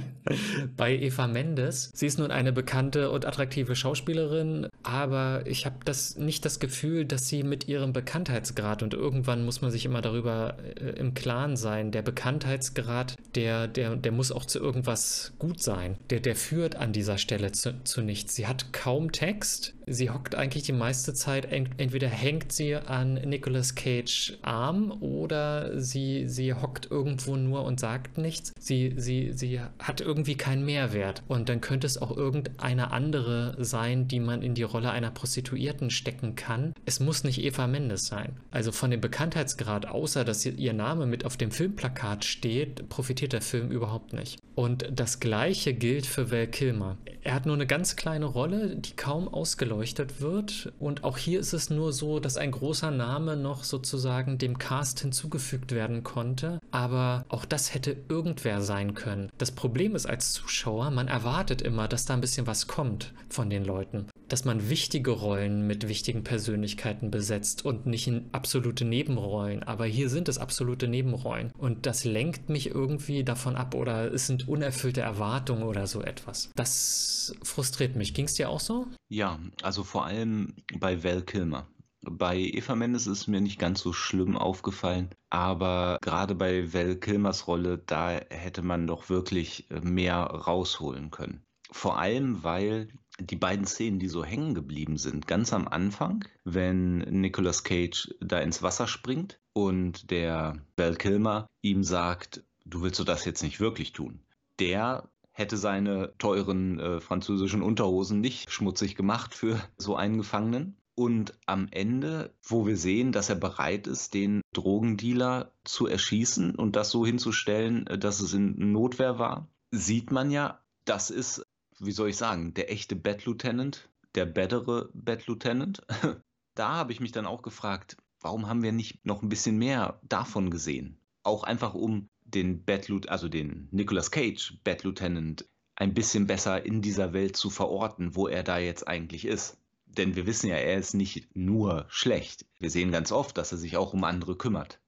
Bei 0.76 0.96
Eva 0.96 1.26
Mendes. 1.26 1.90
Sie 1.94 2.06
ist 2.06 2.18
nun 2.18 2.30
eine 2.30 2.52
bekannte 2.52 3.10
und 3.10 3.26
attraktive 3.26 3.76
Schauspielerin, 3.76 4.68
aber 4.82 5.46
ich 5.46 5.66
habe 5.66 5.76
das 5.84 6.16
nicht 6.16 6.44
das 6.44 6.60
Gefühl, 6.60 7.04
dass 7.04 7.28
sie 7.28 7.42
mit 7.42 7.68
ihrem 7.68 7.92
Bekanntheitsgrad 7.92 8.82
und 8.82 8.94
irgendwann 8.94 9.44
muss 9.44 9.60
man 9.60 9.70
sich 9.70 9.84
immer 9.84 10.02
darüber 10.02 10.56
äh, 10.80 10.90
im 10.98 11.14
Klaren 11.14 11.56
sein. 11.56 11.92
Der 11.92 12.02
Bekanntheitsgrad, 12.02 13.16
der, 13.34 13.68
der, 13.68 13.96
der 13.96 14.12
muss 14.12 14.32
auch 14.32 14.44
zu 14.44 14.58
irgendwas 14.58 15.32
gut 15.38 15.62
sein. 15.62 15.96
Der, 16.10 16.20
der 16.20 16.36
führt 16.36 16.76
an 16.76 16.92
dieser 16.92 17.18
Stelle 17.18 17.52
zu, 17.52 17.82
zu 17.84 18.02
nichts. 18.02 18.34
Sie 18.34 18.46
hat 18.46 18.72
kaum 18.72 19.12
Text. 19.12 19.74
Sie 19.86 20.10
hockt 20.10 20.34
eigentlich 20.34 20.64
die 20.64 20.72
meiste 20.72 21.14
Zeit, 21.14 21.46
entweder 21.52 22.08
hängt 22.08 22.52
sie 22.52 22.74
an 22.74 23.14
Nicolas 23.14 23.74
Cage 23.74 24.38
Arm 24.42 24.90
oder 25.00 25.80
sie, 25.80 26.28
sie 26.28 26.54
hockt 26.54 26.90
irgendwo 26.90 27.36
nur 27.36 27.64
und 27.64 27.80
sagt 27.80 28.18
nichts. 28.18 28.52
Sie, 28.58 28.94
sie, 28.96 29.32
sie 29.32 29.60
hat 29.78 30.00
irgendwie 30.00 30.36
keinen 30.36 30.64
Mehrwert. 30.64 31.22
Und 31.28 31.48
dann 31.48 31.60
könnte 31.60 31.86
es 31.86 32.00
auch 32.00 32.16
irgendeine 32.16 32.92
andere 32.92 33.56
sein, 33.58 34.08
die 34.08 34.20
man 34.20 34.42
in 34.42 34.54
die 34.54 34.62
Rolle 34.62 34.90
einer 34.90 35.10
Prostituierten 35.10 35.90
stecken 35.90 36.34
kann. 36.34 36.72
Es 36.86 37.00
muss 37.00 37.24
nicht 37.24 37.42
Eva 37.42 37.66
Mendes 37.66 38.06
sein. 38.06 38.36
Also 38.50 38.72
von 38.72 38.90
dem 38.90 39.00
Bekanntheitsgrad, 39.00 39.86
außer 39.86 40.24
dass 40.24 40.46
ihr 40.46 40.72
Name 40.72 41.06
mit 41.06 41.24
auf 41.24 41.36
dem 41.36 41.50
Filmplakat 41.50 42.24
steht, 42.24 42.88
profitiert 42.88 43.32
der 43.32 43.42
Film 43.42 43.70
überhaupt 43.70 44.12
nicht. 44.12 44.38
Und 44.54 44.86
das 44.92 45.20
gleiche 45.20 45.74
gilt 45.74 46.06
für 46.06 46.30
Val 46.30 46.46
Kilmer. 46.46 46.96
Er 47.22 47.34
hat 47.34 47.46
nur 47.46 47.54
eine 47.54 47.66
ganz 47.66 47.96
kleine 47.96 48.26
Rolle, 48.26 48.76
die 48.76 48.94
kaum 48.94 49.26
ausgeleuchtet 49.74 50.20
wird. 50.20 50.72
Und 50.78 51.04
auch 51.04 51.18
hier 51.18 51.40
ist 51.40 51.52
es 51.52 51.70
nur 51.70 51.92
so, 51.92 52.20
dass 52.20 52.36
ein 52.36 52.50
großer 52.50 52.90
Name 52.90 53.36
noch 53.36 53.64
sozusagen 53.64 54.38
dem 54.38 54.58
Cast 54.58 55.00
hinzugefügt 55.00 55.72
werden 55.72 56.02
konnte. 56.02 56.60
Aber 56.70 57.24
auch 57.28 57.44
das 57.44 57.74
hätte 57.74 57.96
irgendwer 58.08 58.62
sein 58.62 58.94
können. 58.94 59.30
Das 59.38 59.50
Problem 59.50 59.94
ist 59.94 60.06
als 60.06 60.32
Zuschauer, 60.32 60.90
man 60.90 61.08
erwartet 61.08 61.62
immer, 61.62 61.88
dass 61.88 62.06
da 62.06 62.14
ein 62.14 62.20
bisschen 62.20 62.46
was 62.46 62.66
kommt 62.66 63.12
von 63.28 63.50
den 63.50 63.64
Leuten 63.64 64.06
dass 64.28 64.44
man 64.44 64.68
wichtige 64.68 65.10
Rollen 65.10 65.66
mit 65.66 65.88
wichtigen 65.88 66.24
Persönlichkeiten 66.24 67.10
besetzt 67.10 67.64
und 67.64 67.86
nicht 67.86 68.06
in 68.06 68.28
absolute 68.32 68.84
Nebenrollen. 68.84 69.62
Aber 69.62 69.86
hier 69.86 70.08
sind 70.08 70.28
es 70.28 70.38
absolute 70.38 70.88
Nebenrollen. 70.88 71.52
Und 71.56 71.86
das 71.86 72.04
lenkt 72.04 72.48
mich 72.48 72.70
irgendwie 72.70 73.24
davon 73.24 73.56
ab 73.56 73.74
oder 73.74 74.12
es 74.12 74.26
sind 74.26 74.48
unerfüllte 74.48 75.00
Erwartungen 75.00 75.64
oder 75.64 75.86
so 75.86 76.02
etwas. 76.02 76.50
Das 76.56 77.34
frustriert 77.42 77.96
mich. 77.96 78.14
Ging 78.14 78.26
es 78.26 78.34
dir 78.34 78.48
auch 78.48 78.60
so? 78.60 78.86
Ja, 79.08 79.38
also 79.62 79.84
vor 79.84 80.06
allem 80.06 80.54
bei 80.78 81.02
Val 81.04 81.22
Kilmer. 81.22 81.68
Bei 82.06 82.36
Eva 82.36 82.74
Mendes 82.74 83.06
ist 83.06 83.28
mir 83.28 83.40
nicht 83.40 83.58
ganz 83.58 83.80
so 83.80 83.94
schlimm 83.94 84.36
aufgefallen, 84.36 85.08
aber 85.30 85.96
gerade 86.02 86.34
bei 86.34 86.72
Val 86.74 86.96
Kilmers 86.96 87.46
Rolle, 87.46 87.78
da 87.78 88.20
hätte 88.28 88.60
man 88.60 88.86
doch 88.86 89.08
wirklich 89.08 89.66
mehr 89.82 90.18
rausholen 90.18 91.10
können. 91.10 91.42
Vor 91.70 91.98
allem, 91.98 92.44
weil 92.44 92.88
die 93.20 93.36
beiden 93.36 93.66
Szenen, 93.66 93.98
die 93.98 94.08
so 94.08 94.24
hängen 94.24 94.54
geblieben 94.54 94.96
sind, 94.96 95.26
ganz 95.26 95.52
am 95.52 95.68
Anfang, 95.68 96.24
wenn 96.44 96.98
Nicolas 96.98 97.64
Cage 97.64 98.14
da 98.20 98.40
ins 98.40 98.62
Wasser 98.62 98.86
springt 98.86 99.40
und 99.52 100.10
der 100.10 100.56
Val 100.76 100.96
Kilmer 100.96 101.46
ihm 101.62 101.84
sagt, 101.84 102.44
du 102.64 102.82
willst 102.82 102.98
du 102.98 103.04
das 103.04 103.24
jetzt 103.24 103.42
nicht 103.42 103.60
wirklich 103.60 103.92
tun. 103.92 104.20
Der 104.58 105.08
hätte 105.30 105.56
seine 105.56 106.14
teuren 106.18 106.78
äh, 106.78 107.00
französischen 107.00 107.62
Unterhosen 107.62 108.20
nicht 108.20 108.50
schmutzig 108.50 108.94
gemacht 108.94 109.34
für 109.34 109.60
so 109.76 109.96
einen 109.96 110.18
Gefangenen. 110.18 110.76
Und 110.96 111.36
am 111.46 111.66
Ende, 111.72 112.32
wo 112.40 112.66
wir 112.66 112.76
sehen, 112.76 113.10
dass 113.10 113.28
er 113.28 113.34
bereit 113.34 113.88
ist, 113.88 114.14
den 114.14 114.42
Drogendealer 114.52 115.50
zu 115.64 115.88
erschießen 115.88 116.54
und 116.54 116.76
das 116.76 116.90
so 116.90 117.04
hinzustellen, 117.04 117.86
äh, 117.88 117.98
dass 117.98 118.20
es 118.20 118.32
in 118.32 118.72
Notwehr 118.72 119.18
war, 119.18 119.48
sieht 119.72 120.12
man 120.12 120.30
ja, 120.30 120.60
das 120.84 121.10
ist 121.10 121.44
wie 121.86 121.92
soll 121.92 122.10
ich 122.10 122.16
sagen, 122.16 122.54
der 122.54 122.70
echte 122.70 122.96
Bad 122.96 123.24
Lieutenant, 123.24 123.88
der 124.14 124.26
bettere 124.26 124.90
Bad 124.94 125.26
Lieutenant. 125.26 125.82
da 126.54 126.68
habe 126.68 126.92
ich 126.92 127.00
mich 127.00 127.12
dann 127.12 127.26
auch 127.26 127.42
gefragt, 127.42 127.96
warum 128.20 128.48
haben 128.48 128.62
wir 128.62 128.72
nicht 128.72 129.04
noch 129.04 129.22
ein 129.22 129.28
bisschen 129.28 129.58
mehr 129.58 130.00
davon 130.02 130.50
gesehen? 130.50 130.98
Auch 131.22 131.44
einfach 131.44 131.74
um 131.74 132.08
den 132.24 132.64
Bad 132.64 132.88
Lieutenant, 132.88 133.10
also 133.10 133.28
den 133.28 133.68
Nicolas 133.70 134.10
Cage 134.10 134.58
Bad 134.64 134.84
Lieutenant 134.84 135.46
ein 135.76 135.94
bisschen 135.94 136.26
besser 136.26 136.64
in 136.64 136.82
dieser 136.82 137.12
Welt 137.12 137.36
zu 137.36 137.50
verorten, 137.50 138.14
wo 138.14 138.28
er 138.28 138.42
da 138.42 138.58
jetzt 138.58 138.86
eigentlich 138.86 139.26
ist. 139.26 139.58
Denn 139.86 140.16
wir 140.16 140.26
wissen 140.26 140.48
ja, 140.48 140.56
er 140.56 140.78
ist 140.78 140.94
nicht 140.94 141.36
nur 141.36 141.86
schlecht. 141.88 142.46
Wir 142.58 142.70
sehen 142.70 142.92
ganz 142.92 143.12
oft, 143.12 143.38
dass 143.38 143.52
er 143.52 143.58
sich 143.58 143.76
auch 143.76 143.92
um 143.92 144.04
andere 144.04 144.36
kümmert. 144.36 144.80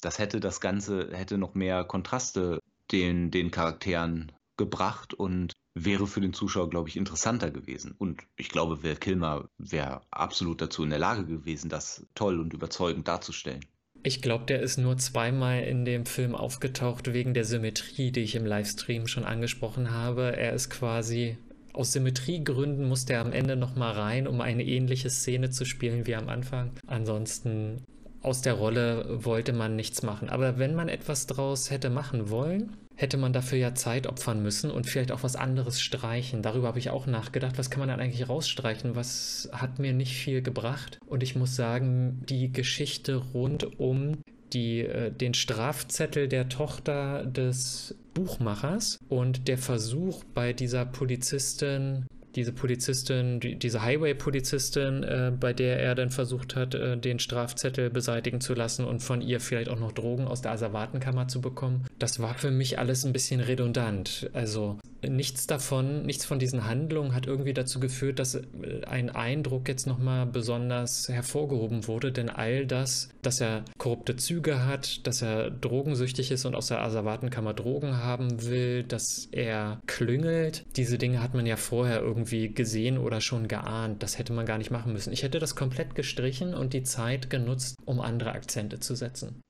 Das 0.00 0.18
hätte 0.18 0.40
das 0.40 0.60
Ganze, 0.60 1.10
hätte 1.12 1.38
noch 1.38 1.54
mehr 1.54 1.84
Kontraste 1.84 2.58
den, 2.90 3.30
den 3.30 3.50
Charakteren 3.50 4.32
gebracht 4.56 5.14
und 5.14 5.54
wäre 5.74 6.06
für 6.06 6.20
den 6.20 6.32
Zuschauer, 6.32 6.70
glaube 6.70 6.88
ich, 6.88 6.96
interessanter 6.96 7.50
gewesen. 7.50 7.94
Und 7.96 8.22
ich 8.36 8.48
glaube, 8.48 8.82
Val 8.82 8.96
Kilmer 8.96 9.48
wäre 9.58 10.02
absolut 10.10 10.60
dazu 10.60 10.82
in 10.82 10.90
der 10.90 10.98
Lage 10.98 11.26
gewesen, 11.26 11.68
das 11.68 12.06
toll 12.14 12.40
und 12.40 12.52
überzeugend 12.52 13.08
darzustellen. 13.08 13.64
Ich 14.02 14.22
glaube, 14.22 14.46
der 14.46 14.60
ist 14.62 14.78
nur 14.78 14.96
zweimal 14.96 15.62
in 15.62 15.84
dem 15.84 16.06
Film 16.06 16.34
aufgetaucht 16.34 17.12
wegen 17.12 17.34
der 17.34 17.44
Symmetrie, 17.44 18.10
die 18.10 18.20
ich 18.20 18.34
im 18.34 18.46
Livestream 18.46 19.06
schon 19.06 19.24
angesprochen 19.24 19.90
habe. 19.90 20.36
Er 20.36 20.54
ist 20.54 20.70
quasi 20.70 21.36
aus 21.72 21.92
Symmetriegründen 21.92 22.88
musste 22.88 23.12
er 23.12 23.20
am 23.20 23.32
Ende 23.32 23.56
nochmal 23.56 23.92
rein, 23.92 24.26
um 24.26 24.40
eine 24.40 24.64
ähnliche 24.64 25.10
Szene 25.10 25.50
zu 25.50 25.64
spielen 25.64 26.06
wie 26.06 26.16
am 26.16 26.28
Anfang. 26.28 26.72
Ansonsten 26.86 27.82
aus 28.22 28.42
der 28.42 28.54
Rolle 28.54 29.24
wollte 29.24 29.52
man 29.52 29.76
nichts 29.76 30.02
machen. 30.02 30.28
Aber 30.28 30.58
wenn 30.58 30.74
man 30.74 30.88
etwas 30.88 31.26
draus 31.26 31.70
hätte 31.70 31.90
machen 31.90 32.30
wollen, 32.30 32.76
hätte 33.00 33.16
man 33.16 33.32
dafür 33.32 33.56
ja 33.56 33.74
Zeit 33.74 34.06
opfern 34.06 34.42
müssen 34.42 34.70
und 34.70 34.86
vielleicht 34.86 35.10
auch 35.10 35.22
was 35.22 35.34
anderes 35.34 35.80
streichen. 35.80 36.42
Darüber 36.42 36.68
habe 36.68 36.78
ich 36.78 36.90
auch 36.90 37.06
nachgedacht. 37.06 37.56
Was 37.56 37.70
kann 37.70 37.80
man 37.80 37.88
dann 37.88 38.00
eigentlich 38.00 38.28
rausstreichen? 38.28 38.94
Was 38.94 39.48
hat 39.52 39.78
mir 39.78 39.94
nicht 39.94 40.16
viel 40.16 40.42
gebracht? 40.42 40.98
Und 41.06 41.22
ich 41.22 41.34
muss 41.34 41.56
sagen, 41.56 42.22
die 42.28 42.52
Geschichte 42.52 43.16
rund 43.16 43.80
um 43.80 44.18
die, 44.52 44.80
äh, 44.80 45.10
den 45.10 45.32
Strafzettel 45.32 46.28
der 46.28 46.50
Tochter 46.50 47.24
des 47.24 47.96
Buchmachers 48.12 48.98
und 49.08 49.48
der 49.48 49.56
Versuch 49.56 50.24
bei 50.34 50.52
dieser 50.52 50.84
Polizistin 50.84 52.06
diese 52.36 52.52
Polizistin, 52.52 53.40
die, 53.40 53.56
diese 53.56 53.82
Highway-Polizistin, 53.82 55.02
äh, 55.02 55.32
bei 55.38 55.52
der 55.52 55.80
er 55.80 55.94
dann 55.94 56.10
versucht 56.10 56.56
hat, 56.56 56.74
äh, 56.74 56.96
den 56.96 57.18
Strafzettel 57.18 57.90
beseitigen 57.90 58.40
zu 58.40 58.54
lassen 58.54 58.84
und 58.84 59.00
von 59.00 59.20
ihr 59.20 59.40
vielleicht 59.40 59.68
auch 59.68 59.78
noch 59.78 59.92
Drogen 59.92 60.26
aus 60.26 60.42
der 60.42 60.52
Asservatenkammer 60.52 61.28
zu 61.28 61.40
bekommen. 61.40 61.86
Das 61.98 62.20
war 62.20 62.34
für 62.34 62.50
mich 62.50 62.78
alles 62.78 63.04
ein 63.04 63.12
bisschen 63.12 63.40
redundant. 63.40 64.30
Also 64.32 64.78
nichts 65.08 65.46
davon, 65.46 66.02
nichts 66.02 66.24
von 66.24 66.38
diesen 66.38 66.66
Handlungen 66.66 67.14
hat 67.14 67.26
irgendwie 67.26 67.54
dazu 67.54 67.80
geführt, 67.80 68.18
dass 68.18 68.34
äh, 68.34 68.44
ein 68.86 69.10
Eindruck 69.10 69.68
jetzt 69.68 69.86
nochmal 69.86 70.26
besonders 70.26 71.08
hervorgehoben 71.08 71.86
wurde, 71.86 72.12
denn 72.12 72.28
all 72.28 72.66
das, 72.66 73.10
dass 73.22 73.40
er 73.40 73.64
korrupte 73.78 74.16
Züge 74.16 74.64
hat, 74.66 75.06
dass 75.06 75.22
er 75.22 75.50
drogensüchtig 75.50 76.30
ist 76.30 76.44
und 76.44 76.54
aus 76.54 76.68
der 76.68 76.82
Asservatenkammer 76.82 77.54
Drogen 77.54 77.98
haben 77.98 78.46
will, 78.46 78.84
dass 78.84 79.28
er 79.32 79.80
klüngelt, 79.86 80.64
diese 80.76 80.98
Dinge 80.98 81.22
hat 81.22 81.34
man 81.34 81.46
ja 81.46 81.56
vorher 81.56 82.00
irgendwie 82.00 82.52
gesehen 82.52 82.98
oder 82.98 83.20
schon 83.20 83.48
geahnt. 83.48 84.02
Das 84.02 84.18
hätte 84.18 84.32
man 84.32 84.46
gar 84.46 84.58
nicht 84.58 84.70
machen 84.70 84.92
müssen. 84.92 85.12
Ich 85.12 85.22
hätte 85.22 85.38
das 85.38 85.56
komplett 85.56 85.94
gestrichen 85.94 86.54
und 86.54 86.72
die 86.72 86.82
Zeit 86.82 87.30
genutzt, 87.30 87.76
um 87.84 88.00
andere 88.00 88.32
Akzente 88.32 88.80
zu 88.80 88.94
setzen. 88.94 89.42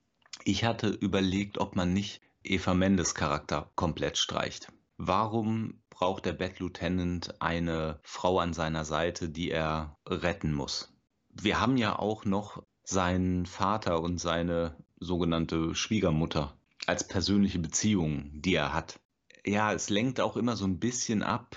Ich 0.44 0.64
hatte 0.64 0.88
überlegt, 0.88 1.58
ob 1.58 1.76
man 1.76 1.92
nicht 1.92 2.20
Eva 2.42 2.74
Mendes 2.74 3.14
Charakter 3.14 3.70
komplett 3.74 4.16
streicht. 4.16 4.68
Warum 5.02 5.80
braucht 5.88 6.26
der 6.26 6.34
Bad 6.34 6.58
Lieutenant 6.58 7.40
eine 7.40 8.00
Frau 8.02 8.38
an 8.38 8.52
seiner 8.52 8.84
Seite, 8.84 9.30
die 9.30 9.50
er 9.50 9.96
retten 10.06 10.52
muss? 10.52 10.92
Wir 11.30 11.58
haben 11.58 11.78
ja 11.78 11.98
auch 11.98 12.26
noch 12.26 12.62
seinen 12.84 13.46
Vater 13.46 14.02
und 14.02 14.18
seine 14.18 14.76
sogenannte 14.98 15.74
Schwiegermutter 15.74 16.54
als 16.84 17.08
persönliche 17.08 17.58
Beziehung, 17.58 18.30
die 18.34 18.54
er 18.54 18.74
hat. 18.74 19.00
Ja, 19.46 19.72
es 19.72 19.88
lenkt 19.88 20.20
auch 20.20 20.36
immer 20.36 20.54
so 20.54 20.66
ein 20.66 20.78
bisschen 20.78 21.22
ab. 21.22 21.56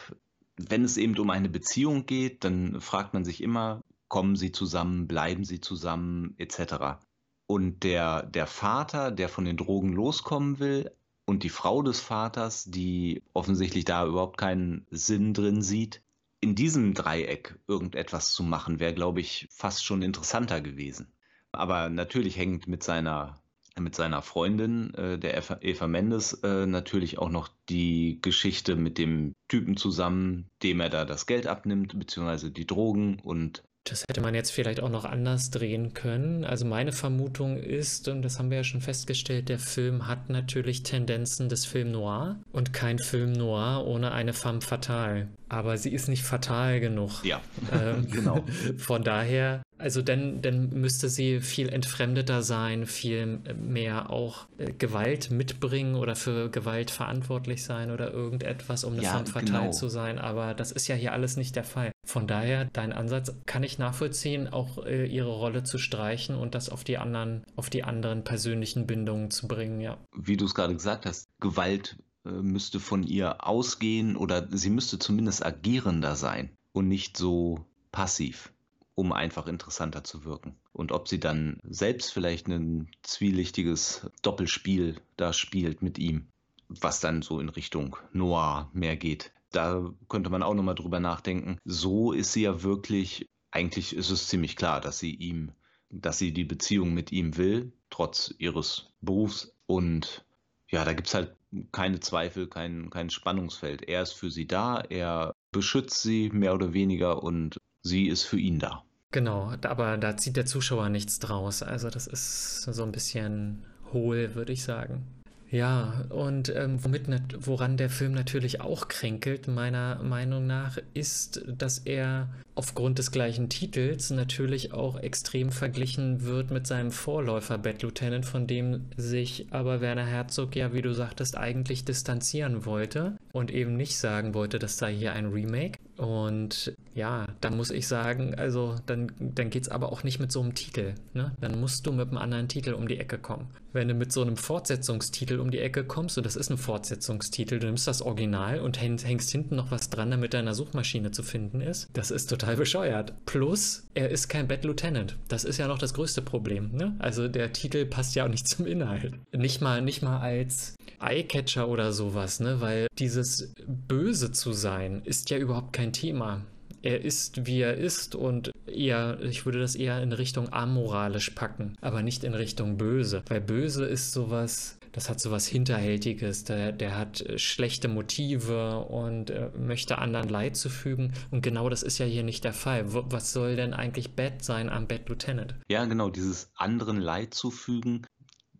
Wenn 0.55 0.85
es 0.85 0.95
eben 0.95 1.19
um 1.19 1.29
eine 1.29 1.49
Beziehung 1.49 2.05
geht, 2.05 2.45
dann 2.45 2.79
fragt 2.79 3.13
man 3.13 3.25
sich 3.25 3.43
immer, 3.43 3.81
kommen 4.07 4.37
sie 4.37 4.53
zusammen, 4.53 5.05
bleiben 5.05 5.43
sie 5.43 5.59
zusammen, 5.59 6.33
etc. 6.37 7.03
Und 7.45 7.83
der, 7.83 8.23
der 8.23 8.47
Vater, 8.47 9.11
der 9.11 9.27
von 9.27 9.43
den 9.43 9.57
Drogen 9.57 9.91
loskommen 9.91 10.59
will, 10.59 10.89
und 11.25 11.43
die 11.43 11.49
Frau 11.49 11.81
des 11.81 11.99
Vaters, 11.99 12.65
die 12.65 13.23
offensichtlich 13.33 13.85
da 13.85 14.05
überhaupt 14.05 14.37
keinen 14.37 14.85
Sinn 14.89 15.33
drin 15.33 15.61
sieht. 15.61 16.01
In 16.41 16.55
diesem 16.55 16.93
Dreieck 16.93 17.57
irgendetwas 17.67 18.33
zu 18.33 18.43
machen, 18.43 18.79
wäre, 18.79 18.93
glaube 18.93 19.21
ich, 19.21 19.47
fast 19.49 19.85
schon 19.85 20.01
interessanter 20.01 20.59
gewesen. 20.59 21.13
Aber 21.53 21.89
natürlich 21.89 22.35
hängt 22.35 22.67
mit 22.67 22.83
seiner, 22.83 23.41
mit 23.79 23.95
seiner 23.95 24.21
Freundin, 24.21 24.93
äh, 24.95 25.17
der 25.17 25.37
Eva, 25.37 25.59
Eva 25.61 25.87
Mendes, 25.87 26.33
äh, 26.43 26.65
natürlich 26.65 27.19
auch 27.19 27.29
noch 27.29 27.49
die 27.69 28.19
Geschichte 28.21 28.75
mit 28.75 28.97
dem 28.97 29.33
Typen 29.47 29.77
zusammen, 29.77 30.49
dem 30.63 30.81
er 30.81 30.89
da 30.89 31.05
das 31.05 31.25
Geld 31.27 31.47
abnimmt, 31.47 31.97
beziehungsweise 31.97 32.51
die 32.51 32.67
Drogen 32.67 33.19
und 33.19 33.63
das 33.85 34.05
hätte 34.07 34.21
man 34.21 34.33
jetzt 34.33 34.51
vielleicht 34.51 34.79
auch 34.79 34.89
noch 34.89 35.03
anders 35.03 35.49
drehen 35.49 35.93
können. 35.93 36.45
Also 36.45 36.65
meine 36.65 36.93
Vermutung 36.93 37.57
ist, 37.57 38.07
und 38.07 38.21
das 38.21 38.39
haben 38.39 38.49
wir 38.49 38.57
ja 38.57 38.63
schon 38.63 38.81
festgestellt, 38.81 39.49
der 39.49 39.59
Film 39.59 40.07
hat 40.07 40.29
natürlich 40.29 40.83
Tendenzen 40.83 41.49
des 41.49 41.65
Film 41.65 41.91
Noir 41.91 42.37
und 42.53 42.71
kein 42.71 42.97
Film 42.97 43.33
Noir 43.33 43.85
ohne 43.85 44.13
eine 44.13 44.33
femme 44.33 44.61
fatale. 44.61 45.27
Aber 45.49 45.77
sie 45.77 45.91
ist 45.91 46.07
nicht 46.07 46.23
fatal 46.23 46.79
genug. 46.79 47.23
Ja, 47.23 47.41
ähm, 47.73 48.07
genau. 48.11 48.43
Von 48.77 49.03
daher 49.03 49.61
also 49.83 50.01
dann, 50.01 50.41
dann 50.41 50.69
müsste 50.69 51.09
sie 51.09 51.41
viel 51.41 51.67
entfremdeter 51.67 52.41
sein, 52.41 52.85
viel 52.85 53.41
mehr 53.57 54.09
auch 54.11 54.47
äh, 54.57 54.71
Gewalt 54.71 55.29
mitbringen 55.29 55.95
oder 55.95 56.15
für 56.15 56.49
Gewalt 56.49 56.89
verantwortlich 56.89 57.65
sein 57.65 57.91
oder 57.91 58.13
irgendetwas, 58.13 58.85
um 58.85 58.93
eine 58.93 59.03
ja, 59.03 59.11
femme 59.11 59.25
fatale 59.25 59.59
genau. 59.59 59.71
zu 59.71 59.89
sein. 59.89 60.19
Aber 60.19 60.53
das 60.53 60.71
ist 60.71 60.87
ja 60.87 60.95
hier 60.95 61.11
alles 61.11 61.35
nicht 61.35 61.57
der 61.57 61.65
Fall. 61.65 61.91
Von 62.07 62.27
daher, 62.27 62.63
dein 62.71 62.93
Ansatz 62.93 63.35
kann 63.45 63.63
ich 63.63 63.77
nachvollziehen, 63.77 64.47
auch 64.47 64.85
äh, 64.85 65.05
ihre 65.05 65.31
Rolle 65.31 65.63
zu 65.63 65.77
streichen 65.77 66.37
und 66.37 66.55
das 66.55 66.69
auf 66.69 66.85
die 66.85 66.97
anderen, 66.97 67.43
auf 67.57 67.69
die 67.69 67.83
anderen 67.83 68.23
persönlichen 68.23 68.87
Bindungen 68.87 69.31
zu 69.31 69.49
bringen, 69.49 69.81
ja. 69.81 69.97
Wie 70.15 70.37
du 70.37 70.45
es 70.45 70.55
gerade 70.55 70.73
gesagt 70.73 71.05
hast, 71.05 71.27
Gewalt 71.41 71.97
äh, 72.25 72.29
müsste 72.29 72.79
von 72.79 73.03
ihr 73.03 73.45
ausgehen 73.45 74.15
oder 74.15 74.47
sie 74.49 74.69
müsste 74.69 74.97
zumindest 74.97 75.45
agierender 75.45 76.15
sein 76.15 76.51
und 76.71 76.87
nicht 76.87 77.17
so 77.17 77.65
passiv, 77.91 78.52
um 78.95 79.11
einfach 79.11 79.47
interessanter 79.47 80.03
zu 80.03 80.23
wirken. 80.23 80.55
Und 80.71 80.91
ob 80.91 81.07
sie 81.07 81.19
dann 81.19 81.59
selbst 81.63 82.13
vielleicht 82.13 82.47
ein 82.47 82.89
zwielichtiges 83.01 84.09
Doppelspiel 84.21 85.01
da 85.17 85.33
spielt 85.33 85.81
mit 85.81 85.97
ihm, 85.97 86.27
was 86.67 86.99
dann 86.99 87.21
so 87.21 87.39
in 87.39 87.49
Richtung 87.49 87.97
Noir 88.11 88.69
mehr 88.73 88.95
geht. 88.95 89.31
Da 89.51 89.93
könnte 90.09 90.29
man 90.29 90.43
auch 90.43 90.53
nochmal 90.53 90.75
drüber 90.75 90.99
nachdenken. 90.99 91.57
So 91.63 92.11
ist 92.11 92.33
sie 92.33 92.43
ja 92.43 92.63
wirklich, 92.63 93.27
eigentlich 93.51 93.95
ist 93.95 94.09
es 94.09 94.27
ziemlich 94.27 94.55
klar, 94.55 94.81
dass 94.81 94.99
sie 94.99 95.13
ihm, 95.13 95.51
dass 95.89 96.17
sie 96.17 96.33
die 96.33 96.45
Beziehung 96.45 96.93
mit 96.93 97.11
ihm 97.11 97.37
will, 97.37 97.73
trotz 97.89 98.33
ihres 98.37 98.91
Berufs. 99.01 99.55
Und 99.67 100.25
ja, 100.69 100.85
da 100.85 100.93
gibt 100.93 101.07
es 101.07 101.13
halt 101.13 101.35
keine 101.71 101.99
Zweifel, 101.99 102.47
kein, 102.47 102.89
kein 102.89 103.11
Spannungsfeld. 103.11 103.87
Er 103.87 104.01
ist 104.01 104.13
für 104.13 104.31
sie 104.31 104.47
da, 104.47 104.81
er 104.81 105.35
beschützt 105.51 106.01
sie 106.01 106.29
mehr 106.31 106.55
oder 106.55 106.73
weniger 106.73 107.21
und 107.21 107.59
sie 107.83 108.07
ist 108.07 108.23
für 108.23 108.39
ihn 108.39 108.59
da. 108.59 108.83
Genau, 109.11 109.53
aber 109.61 109.97
da 109.97 110.17
zieht 110.17 110.37
der 110.37 110.47
Zuschauer 110.47 110.89
nichts 110.89 111.19
draus. 111.19 111.61
Also 111.61 111.89
das 111.89 112.07
ist 112.07 112.63
so 112.63 112.83
ein 112.83 112.91
bisschen 112.91 113.63
hohl, 113.93 114.33
würde 114.33 114.53
ich 114.53 114.63
sagen. 114.63 115.03
Ja, 115.51 116.05
und 116.09 116.51
ähm, 116.55 116.83
womit, 116.83 117.05
woran 117.45 117.77
der 117.77 117.91
Film 117.91 118.13
natürlich 118.13 118.59
auch 118.59 118.87
kränkelt, 118.87 119.47
meiner 119.47 120.01
Meinung 120.01 120.47
nach, 120.47 120.79
ist, 120.95 121.43
dass 121.45 121.77
er 121.77 122.29
aufgrund 122.55 122.97
des 122.97 123.11
gleichen 123.11 123.49
Titels 123.49 124.09
natürlich 124.09 124.73
auch 124.73 124.99
extrem 124.99 125.51
verglichen 125.51 126.23
wird 126.25 126.49
mit 126.49 126.65
seinem 126.65 126.89
Vorläufer 126.89 127.59
Bad 127.59 127.83
Lieutenant, 127.83 128.25
von 128.25 128.47
dem 128.47 128.85
sich 128.97 129.45
aber 129.51 129.79
Werner 129.79 130.07
Herzog 130.07 130.55
ja, 130.55 130.73
wie 130.73 130.81
du 130.81 130.91
sagtest, 130.91 131.37
eigentlich 131.37 131.85
distanzieren 131.85 132.65
wollte 132.65 133.17
und 133.31 133.51
eben 133.51 133.77
nicht 133.77 133.99
sagen 133.99 134.33
wollte, 134.33 134.57
das 134.57 134.79
sei 134.79 134.95
hier 134.95 135.13
ein 135.13 135.27
Remake. 135.27 135.77
Und 135.97 136.73
ja, 136.95 137.27
dann 137.41 137.57
muss 137.57 137.71
ich 137.71 137.87
sagen, 137.87 138.35
also 138.35 138.75
dann, 138.85 139.11
dann 139.19 139.49
geht 139.49 139.63
es 139.63 139.69
aber 139.69 139.91
auch 139.91 140.03
nicht 140.03 140.19
mit 140.19 140.31
so 140.31 140.41
einem 140.41 140.55
Titel. 140.55 140.95
Ne? 141.13 141.33
Dann 141.39 141.59
musst 141.59 141.85
du 141.85 141.91
mit 141.91 142.07
einem 142.07 142.17
anderen 142.17 142.47
Titel 142.47 142.73
um 142.73 142.87
die 142.87 142.99
Ecke 142.99 143.17
kommen. 143.17 143.47
Wenn 143.73 143.87
du 143.87 143.93
mit 143.93 144.11
so 144.11 144.21
einem 144.21 144.37
Fortsetzungstitel 144.37 145.39
um 145.39 145.49
die 145.49 145.59
Ecke 145.59 145.83
kommst, 145.83 146.17
und 146.17 146.25
das 146.25 146.35
ist 146.35 146.49
ein 146.49 146.57
Fortsetzungstitel, 146.57 147.59
du 147.59 147.65
nimmst 147.65 147.87
das 147.87 148.01
Original 148.01 148.59
und 148.59 148.79
hängst 148.79 149.31
hinten 149.31 149.55
noch 149.55 149.71
was 149.71 149.89
dran, 149.89 150.11
damit 150.11 150.33
deiner 150.33 150.53
Suchmaschine 150.53 151.11
zu 151.11 151.23
finden 151.23 151.61
ist, 151.61 151.89
das 151.93 152.11
ist 152.11 152.27
total 152.27 152.57
bescheuert. 152.57 153.13
Plus, 153.25 153.87
er 153.95 154.09
ist 154.09 154.27
kein 154.29 154.47
Bad 154.47 154.63
Lieutenant. 154.63 155.17
Das 155.27 155.43
ist 155.43 155.57
ja 155.57 155.67
noch 155.67 155.79
das 155.79 155.93
größte 155.93 156.21
Problem. 156.21 156.71
Ne? 156.73 156.95
Also 156.99 157.27
der 157.27 157.53
Titel 157.53 157.85
passt 157.85 158.15
ja 158.15 158.25
auch 158.25 158.29
nicht 158.29 158.47
zum 158.47 158.67
Inhalt. 158.67 159.13
Nicht 159.31 159.61
mal, 159.61 159.81
nicht 159.81 160.03
mal 160.03 160.19
als 160.19 160.75
Eyecatcher 161.03 161.67
oder 161.67 161.91
sowas, 161.93 162.39
ne? 162.39 162.61
weil 162.61 162.87
dieses 162.97 163.53
Böse 163.67 164.31
zu 164.31 164.53
sein 164.53 165.01
ist 165.05 165.29
ja 165.29 165.37
überhaupt 165.37 165.73
kein 165.73 165.93
Thema 165.93 166.41
er 166.83 167.01
ist, 167.01 167.47
wie 167.47 167.61
er 167.61 167.75
ist 167.75 168.13
und 168.13 168.51
eher, 168.67 169.17
ich 169.21 169.45
würde 169.45 169.59
das 169.59 169.75
eher 169.75 170.03
in 170.03 170.11
Richtung 170.11 170.51
amoralisch 170.51 171.31
packen, 171.31 171.77
aber 171.81 172.03
nicht 172.03 172.23
in 172.23 172.33
Richtung 172.33 172.77
böse, 172.77 173.23
weil 173.29 173.39
böse 173.39 173.85
ist 173.85 174.11
sowas, 174.11 174.77
das 174.91 175.09
hat 175.09 175.19
sowas 175.19 175.47
Hinterhältiges, 175.47 176.43
der, 176.43 176.71
der 176.71 176.97
hat 176.97 177.21
äh, 177.21 177.39
schlechte 177.39 177.87
Motive 177.87 178.79
und 178.79 179.31
äh, 179.31 179.49
möchte 179.57 179.97
anderen 179.97 180.29
Leid 180.29 180.55
zufügen. 180.55 181.13
Und 181.31 181.41
genau 181.41 181.67
das 181.67 181.81
ist 181.83 181.97
ja 181.97 182.05
hier 182.05 182.23
nicht 182.23 182.43
der 182.43 182.53
Fall. 182.53 182.85
was 182.93 183.33
soll 183.33 183.55
denn 183.55 183.73
eigentlich 183.73 184.15
Bad 184.15 184.43
sein 184.43 184.69
am 184.69 184.87
Bad 184.87 185.09
Lieutenant? 185.09 185.55
Ja, 185.69 185.85
genau, 185.85 186.09
dieses 186.09 186.51
anderen 186.55 186.97
Leid 186.97 187.33
zufügen, 187.33 188.05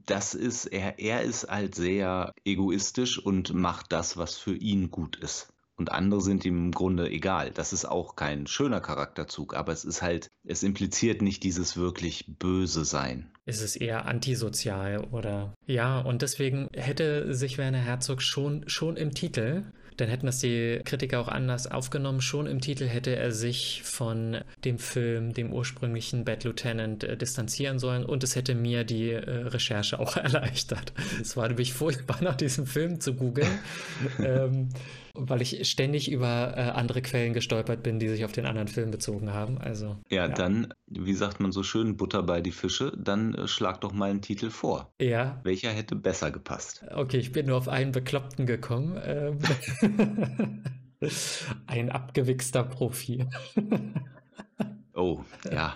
das 0.05 0.33
ist, 0.33 0.65
er, 0.65 0.99
er 0.99 1.21
ist 1.21 1.47
halt 1.49 1.75
sehr 1.75 2.33
egoistisch 2.45 3.19
und 3.19 3.53
macht 3.53 3.91
das, 3.91 4.17
was 4.17 4.37
für 4.37 4.55
ihn 4.55 4.91
gut 4.91 5.15
ist 5.15 5.53
und 5.75 5.91
andere 5.91 6.21
sind 6.21 6.45
ihm 6.45 6.57
im 6.57 6.71
Grunde 6.71 7.09
egal. 7.09 7.51
Das 7.51 7.73
ist 7.73 7.85
auch 7.85 8.15
kein 8.15 8.47
schöner 8.47 8.79
Charakterzug, 8.79 9.55
aber 9.55 9.71
es 9.71 9.85
ist 9.85 10.01
halt, 10.01 10.29
es 10.43 10.63
impliziert 10.63 11.21
nicht 11.21 11.43
dieses 11.43 11.77
wirklich 11.77 12.25
böse 12.39 12.85
Sein. 12.85 13.31
Es 13.45 13.61
ist 13.61 13.75
eher 13.75 14.05
antisozial 14.05 15.03
oder 15.11 15.53
ja, 15.65 15.99
und 15.99 16.21
deswegen 16.21 16.69
hätte 16.73 17.33
sich 17.33 17.57
Werner 17.57 17.79
Herzog 17.79 18.21
schon, 18.21 18.67
schon 18.67 18.95
im 18.95 19.13
Titel 19.13 19.65
dann 19.97 20.09
hätten 20.09 20.25
das 20.25 20.39
die 20.39 20.81
Kritiker 20.83 21.19
auch 21.19 21.27
anders 21.27 21.67
aufgenommen. 21.67 22.21
Schon 22.21 22.47
im 22.47 22.61
Titel 22.61 22.87
hätte 22.87 23.15
er 23.15 23.31
sich 23.31 23.81
von 23.83 24.41
dem 24.65 24.79
Film, 24.79 25.33
dem 25.33 25.51
ursprünglichen 25.51 26.25
Bad 26.25 26.43
Lieutenant, 26.43 27.03
äh, 27.03 27.17
distanzieren 27.17 27.79
sollen 27.79 28.05
und 28.05 28.23
es 28.23 28.35
hätte 28.35 28.55
mir 28.55 28.83
die 28.83 29.11
äh, 29.11 29.19
Recherche 29.19 29.99
auch 29.99 30.17
erleichtert. 30.17 30.93
Es 31.21 31.37
war 31.37 31.47
nämlich 31.47 31.73
furchtbar, 31.73 32.21
nach 32.21 32.35
diesem 32.35 32.65
Film 32.65 32.99
zu 32.99 33.15
googeln. 33.15 33.59
ähm, 34.19 34.69
weil 35.15 35.41
ich 35.41 35.69
ständig 35.69 36.11
über 36.11 36.53
äh, 36.57 36.61
andere 36.61 37.01
Quellen 37.01 37.33
gestolpert 37.33 37.83
bin, 37.83 37.99
die 37.99 38.07
sich 38.09 38.25
auf 38.25 38.31
den 38.31 38.45
anderen 38.45 38.67
Film 38.67 38.89
bezogen 38.89 39.31
haben. 39.31 39.59
Also, 39.59 39.97
ja, 40.09 40.23
ja, 40.23 40.27
dann, 40.27 40.73
wie 40.87 41.13
sagt 41.13 41.39
man 41.39 41.51
so 41.51 41.61
schön, 41.61 41.97
Butter 41.97 42.23
bei 42.23 42.41
die 42.41 42.51
Fische, 42.51 42.91
dann 42.97 43.35
äh, 43.35 43.47
schlag 43.47 43.81
doch 43.81 43.93
mal 43.93 44.09
einen 44.09 44.21
Titel 44.21 44.49
vor. 44.49 44.91
Ja. 44.99 45.39
Welcher 45.43 45.69
hätte 45.69 45.95
besser 45.95 46.31
gepasst? 46.31 46.83
Okay, 46.95 47.17
ich 47.17 47.31
bin 47.31 47.45
nur 47.45 47.57
auf 47.57 47.67
einen 47.67 47.91
Bekloppten 47.91 48.45
gekommen. 48.45 48.99
Ähm, 49.05 49.37
ein 51.67 51.91
abgewichster 51.91 52.63
Profi. 52.63 53.25
oh, 54.93 55.21
ja. 55.51 55.73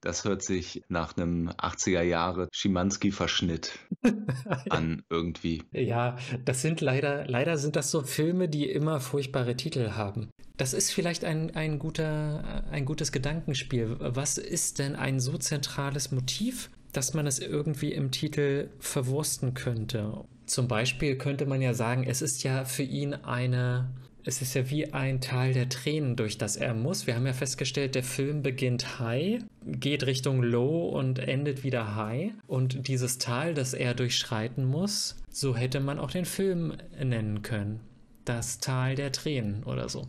Das 0.00 0.24
hört 0.24 0.42
sich 0.42 0.82
nach 0.88 1.16
einem 1.16 1.48
80er 1.48 2.02
Jahre 2.02 2.48
Schimanski-Verschnitt 2.52 3.78
an 4.68 5.02
irgendwie. 5.08 5.62
Ja, 5.72 6.18
das 6.44 6.60
sind 6.60 6.82
leider, 6.82 7.26
leider 7.26 7.56
sind 7.56 7.74
das 7.74 7.90
so 7.90 8.02
Filme, 8.02 8.50
die 8.50 8.68
immer 8.68 9.00
furchtbare 9.00 9.56
Titel 9.56 9.92
haben. 9.92 10.28
Das 10.58 10.74
ist 10.74 10.92
vielleicht 10.92 11.24
ein, 11.24 11.56
ein, 11.56 11.78
guter, 11.78 12.64
ein 12.70 12.84
gutes 12.84 13.12
Gedankenspiel. 13.12 13.96
Was 13.98 14.36
ist 14.36 14.78
denn 14.78 14.94
ein 14.94 15.20
so 15.20 15.38
zentrales 15.38 16.12
Motiv, 16.12 16.70
dass 16.92 17.14
man 17.14 17.26
es 17.26 17.38
irgendwie 17.38 17.92
im 17.92 18.10
Titel 18.10 18.68
verwursten 18.78 19.54
könnte? 19.54 20.26
Zum 20.46 20.68
Beispiel 20.68 21.16
könnte 21.16 21.46
man 21.46 21.62
ja 21.62 21.74
sagen, 21.74 22.04
es 22.06 22.22
ist 22.22 22.42
ja 22.42 22.64
für 22.64 22.82
ihn 22.82 23.14
eine 23.14 23.88
es 24.26 24.40
ist 24.40 24.54
ja 24.54 24.70
wie 24.70 24.92
ein 24.92 25.20
Tal 25.20 25.52
der 25.52 25.68
Tränen, 25.68 26.16
durch 26.16 26.38
das 26.38 26.56
er 26.56 26.74
muss. 26.74 27.06
Wir 27.06 27.14
haben 27.14 27.26
ja 27.26 27.34
festgestellt, 27.34 27.94
der 27.94 28.02
Film 28.02 28.42
beginnt 28.42 28.98
high, 28.98 29.42
geht 29.66 30.06
Richtung 30.06 30.42
low 30.42 30.88
und 30.88 31.18
endet 31.18 31.62
wieder 31.62 31.94
high. 31.94 32.32
Und 32.46 32.88
dieses 32.88 33.18
Tal, 33.18 33.52
das 33.52 33.74
er 33.74 33.94
durchschreiten 33.94 34.64
muss, 34.64 35.16
so 35.30 35.54
hätte 35.54 35.80
man 35.80 35.98
auch 35.98 36.10
den 36.10 36.24
Film 36.24 36.72
nennen 36.98 37.42
können. 37.42 37.80
Das 38.24 38.60
Tal 38.60 38.94
der 38.94 39.12
Tränen 39.12 39.62
oder 39.64 39.90
so. 39.90 40.08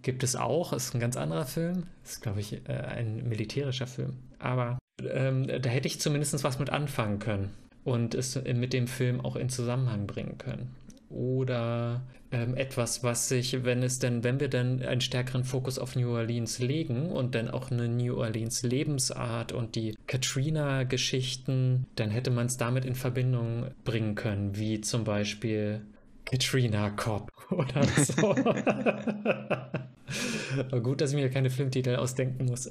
Gibt 0.00 0.22
es 0.22 0.36
auch, 0.36 0.72
ist 0.72 0.94
ein 0.94 1.00
ganz 1.00 1.16
anderer 1.16 1.44
Film. 1.44 1.84
Ist, 2.02 2.22
glaube 2.22 2.40
ich, 2.40 2.66
äh, 2.66 2.72
ein 2.72 3.28
militärischer 3.28 3.86
Film. 3.86 4.14
Aber 4.38 4.78
ähm, 5.02 5.46
da 5.46 5.68
hätte 5.68 5.86
ich 5.86 6.00
zumindest 6.00 6.42
was 6.44 6.58
mit 6.58 6.70
anfangen 6.70 7.18
können 7.18 7.50
und 7.84 8.14
es 8.14 8.42
mit 8.42 8.72
dem 8.72 8.86
Film 8.86 9.20
auch 9.20 9.36
in 9.36 9.48
Zusammenhang 9.48 10.06
bringen 10.06 10.38
können 10.38 10.74
oder 11.14 12.02
ähm, 12.32 12.56
etwas, 12.56 13.04
was 13.04 13.28
sich, 13.28 13.64
wenn 13.64 13.82
es 13.82 13.98
denn, 14.00 14.24
wenn 14.24 14.40
wir 14.40 14.48
dann 14.48 14.82
einen 14.82 15.00
stärkeren 15.00 15.44
Fokus 15.44 15.78
auf 15.78 15.94
New 15.94 16.10
Orleans 16.10 16.58
legen 16.58 17.06
und 17.10 17.34
dann 17.34 17.48
auch 17.48 17.70
eine 17.70 17.88
New 17.88 18.16
Orleans 18.16 18.62
Lebensart 18.62 19.52
und 19.52 19.76
die 19.76 19.94
Katrina-Geschichten, 20.06 21.86
dann 21.94 22.10
hätte 22.10 22.30
man 22.30 22.46
es 22.46 22.56
damit 22.56 22.84
in 22.84 22.96
Verbindung 22.96 23.68
bringen 23.84 24.16
können, 24.16 24.56
wie 24.56 24.80
zum 24.80 25.04
Beispiel 25.04 25.82
Katrina 26.24 26.90
Cop 26.90 27.30
oder 27.50 27.84
so. 27.84 28.34
gut, 30.82 31.00
dass 31.00 31.10
ich 31.10 31.16
mir 31.16 31.30
keine 31.30 31.50
Filmtitel 31.50 31.94
ausdenken 31.96 32.46
muss. 32.46 32.68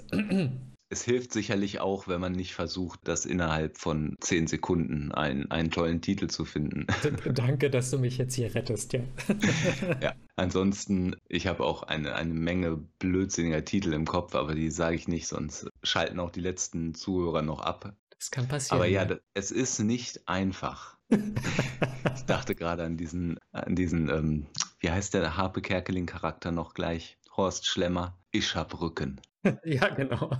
Es 0.93 1.03
hilft 1.03 1.33
sicherlich 1.33 1.79
auch, 1.79 2.07
wenn 2.07 2.21
man 2.21 2.33
nicht 2.33 2.53
versucht, 2.53 2.99
das 3.05 3.25
innerhalb 3.25 3.79
von 3.79 4.15
zehn 4.19 4.45
Sekunden 4.45 5.11
einen, 5.11 5.49
einen 5.49 5.71
tollen 5.71 6.01
Titel 6.01 6.27
zu 6.27 6.45
finden. 6.45 6.85
Danke, 7.33 7.71
dass 7.71 7.89
du 7.89 7.97
mich 7.97 8.19
jetzt 8.19 8.35
hier 8.35 8.53
rettest, 8.53 8.93
ja. 8.93 8.99
ja, 10.03 10.13
ansonsten, 10.35 11.15
ich 11.27 11.47
habe 11.47 11.63
auch 11.63 11.81
eine, 11.81 12.13
eine 12.13 12.35
Menge 12.35 12.77
blödsinniger 12.99 13.65
Titel 13.65 13.91
im 13.91 14.05
Kopf, 14.05 14.35
aber 14.35 14.53
die 14.53 14.69
sage 14.69 14.95
ich 14.95 15.07
nicht, 15.07 15.25
sonst 15.25 15.67
schalten 15.81 16.19
auch 16.19 16.29
die 16.29 16.41
letzten 16.41 16.93
Zuhörer 16.93 17.41
noch 17.41 17.61
ab. 17.61 17.95
Das 18.19 18.29
kann 18.29 18.47
passieren. 18.47 18.77
Aber 18.77 18.87
ja, 18.87 19.09
ja. 19.09 19.15
es 19.33 19.49
ist 19.49 19.79
nicht 19.79 20.29
einfach. 20.29 20.99
ich 21.09 22.25
dachte 22.27 22.53
gerade 22.53 22.83
an 22.83 22.97
diesen, 22.97 23.39
an 23.51 23.75
diesen, 23.75 24.09
ähm, 24.09 24.45
wie 24.77 24.91
heißt 24.91 25.15
der 25.15 25.37
Harpe 25.37 25.63
Kerkeling-Charakter 25.63 26.51
noch 26.51 26.75
gleich? 26.75 27.17
Horst 27.35 27.65
Schlemmer. 27.65 28.15
Ich 28.29 28.53
hab 28.53 28.79
Rücken. 28.79 29.19
ja, 29.63 29.89
genau. 29.89 30.31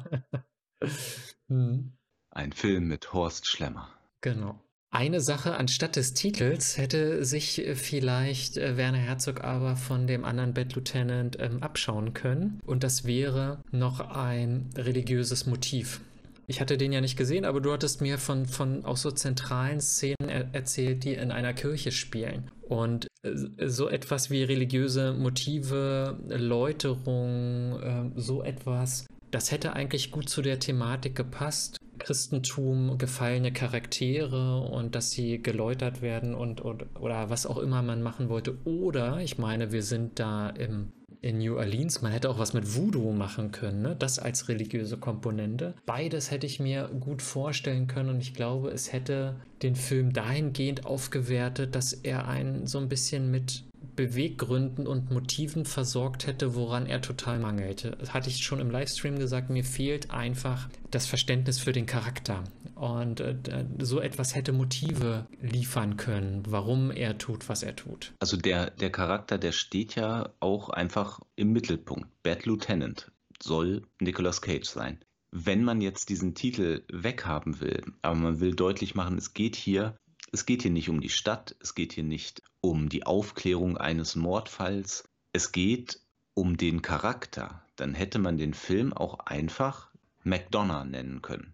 hm. 1.48 1.94
Ein 2.32 2.52
Film 2.52 2.88
mit 2.88 3.14
Horst 3.14 3.48
Schlemmer. 3.48 3.90
Genau. 4.22 4.60
Eine 4.94 5.22
Sache 5.22 5.56
anstatt 5.56 5.96
des 5.96 6.14
Titels 6.14 6.78
hätte 6.78 7.26
sich 7.26 7.66
äh, 7.66 7.76
vielleicht 7.76 8.58
äh, 8.58 8.78
Werner 8.78 9.00
Herzog 9.00 9.44
aber 9.44 9.76
von 9.76 10.06
dem 10.06 10.24
anderen 10.24 10.54
Bad 10.54 10.76
Lieutenant 10.76 11.36
ähm, 11.40 11.64
abschauen 11.64 12.14
können. 12.14 12.60
Und 12.64 12.84
das 12.84 13.04
wäre 13.06 13.64
noch 13.72 14.00
ein 14.00 14.70
religiöses 14.76 15.48
Motiv. 15.48 16.02
Ich 16.46 16.62
hatte 16.62 16.78
den 16.78 16.92
ja 16.92 17.02
nicht 17.02 17.18
gesehen, 17.18 17.46
aber 17.46 17.60
du 17.60 17.72
hattest 17.72 18.02
mir 18.02 18.20
von, 18.20 18.46
von 18.46 18.86
auch 18.86 18.98
so 18.98 19.10
zentralen 19.10 19.82
Szenen 19.82 20.30
er 20.30 20.54
erzählt, 20.54 21.04
die 21.04 21.14
in 21.14 21.32
einer 21.32 21.54
Kirche 21.54 21.92
spielen. 21.92 22.52
Und 22.62 23.08
so 23.24 23.88
etwas 23.88 24.30
wie 24.30 24.44
religiöse 24.44 25.14
Motive, 25.14 26.18
Läuterung, 26.28 27.80
äh, 27.82 28.20
so 28.20 28.44
etwas, 28.44 29.06
das 29.32 29.52
hätte 29.52 29.74
eigentlich 29.74 30.12
gut 30.12 30.30
zu 30.30 30.42
der 30.42 30.60
Thematik 30.60 31.16
gepasst. 31.16 31.78
Christentum, 32.00 32.98
gefallene 32.98 33.54
Charaktere 33.54 34.62
und 34.62 34.94
dass 34.96 35.12
sie 35.12 35.42
geläutert 35.42 36.02
werden 36.02 36.36
und, 36.36 36.60
und 36.60 36.86
oder 37.00 37.30
was 37.30 37.46
auch 37.46 37.58
immer 37.58 37.82
man 37.82 38.02
machen 38.02 38.30
wollte. 38.30 38.58
Oder, 38.66 39.20
ich 39.20 39.38
meine, 39.38 39.72
wir 39.72 39.84
sind 39.84 40.20
da 40.20 40.50
im 40.50 40.92
in 41.24 41.38
New 41.40 41.58
Orleans. 41.58 42.02
Man 42.02 42.12
hätte 42.12 42.30
auch 42.30 42.38
was 42.38 42.54
mit 42.54 42.76
Voodoo 42.76 43.12
machen 43.14 43.52
können, 43.52 43.82
ne? 43.82 43.96
das 43.98 44.20
als 44.20 44.50
religiöse 44.50 44.98
Komponente. 44.98 45.74
Beides 45.86 46.30
hätte 46.30 46.46
ich 46.46 46.60
mir 46.60 46.90
gut 47.00 47.22
vorstellen 47.22 47.88
können 47.88 48.10
und 48.10 48.22
ich 48.22 48.34
glaube, 48.34 48.70
es 48.70 48.92
hätte 48.92 49.38
den 49.62 49.76
Film 49.76 50.12
dahingehend 50.12 50.86
aufgewertet, 50.86 51.76
dass 51.76 51.94
er 51.94 52.28
einen 52.28 52.68
so 52.68 52.78
ein 52.78 52.90
bisschen 52.90 53.32
mit 53.32 53.64
Beweggründen 53.96 54.88
und 54.88 55.12
Motiven 55.12 55.66
versorgt 55.66 56.28
hätte, 56.28 56.56
woran 56.56 56.86
er 56.86 57.02
total 57.02 57.40
mangelte. 57.40 57.92
Das 58.00 58.14
hatte 58.14 58.30
ich 58.30 58.44
schon 58.44 58.60
im 58.60 58.72
Livestream 58.72 59.20
gesagt, 59.20 59.50
mir 59.50 59.64
fehlt 59.64 60.12
einfach 60.12 60.70
das 60.92 61.06
Verständnis 61.06 61.60
für 61.60 61.72
den 61.72 61.86
Charakter. 61.86 62.44
Und 62.76 63.20
äh, 63.20 63.36
so 63.80 64.00
etwas 64.00 64.36
hätte 64.36 64.52
Motive 64.52 65.28
liefern 65.42 65.98
können, 65.98 66.44
warum 66.48 66.92
er 66.92 67.18
tut, 67.18 67.50
was 67.50 67.64
er 67.64 67.76
tut. 67.76 68.14
Also 68.20 68.38
der, 68.38 68.72
der 68.72 68.92
Charakter, 68.92 69.38
der 69.38 69.52
steht 69.52 69.96
ja 69.96 70.30
auch 70.40 70.70
einfach 70.70 71.20
im 71.36 71.52
Mittelpunkt. 71.52 72.08
Bad 72.24 72.46
Lieutenant 72.46 73.12
soll 73.42 73.84
Nicolas 74.00 74.42
Cage 74.42 74.66
sein. 74.66 75.00
Wenn 75.32 75.64
man 75.64 75.82
jetzt 75.82 76.10
diesen 76.10 76.36
Titel 76.36 76.84
weghaben 76.92 77.60
will, 77.60 77.82
aber 78.04 78.16
man 78.16 78.40
will 78.40 78.56
deutlich 78.56 78.94
machen, 78.94 79.18
es 79.18 79.34
geht 79.34 79.56
hier 79.56 79.96
es 80.34 80.48
geht 80.48 80.64
hier 80.64 80.72
nicht 80.72 80.90
um 80.90 81.00
die 81.00 81.10
Stadt, 81.10 81.56
es 81.60 81.76
geht 81.76 81.94
hier 81.94 82.04
nicht 82.04 82.42
um 82.60 82.90
die 82.90 83.06
Aufklärung 83.06 83.78
eines 83.78 84.16
Mordfalls, 84.16 85.08
es 85.32 85.52
geht 85.52 86.02
um 86.34 86.58
den 86.58 86.82
Charakter. 86.82 87.64
Dann 87.76 87.94
hätte 87.94 88.18
man 88.18 88.38
den 88.38 88.56
Film 88.56 88.94
auch 88.94 89.20
einfach 89.20 89.92
McDonough 90.24 90.86
nennen 90.86 91.22
können. 91.22 91.54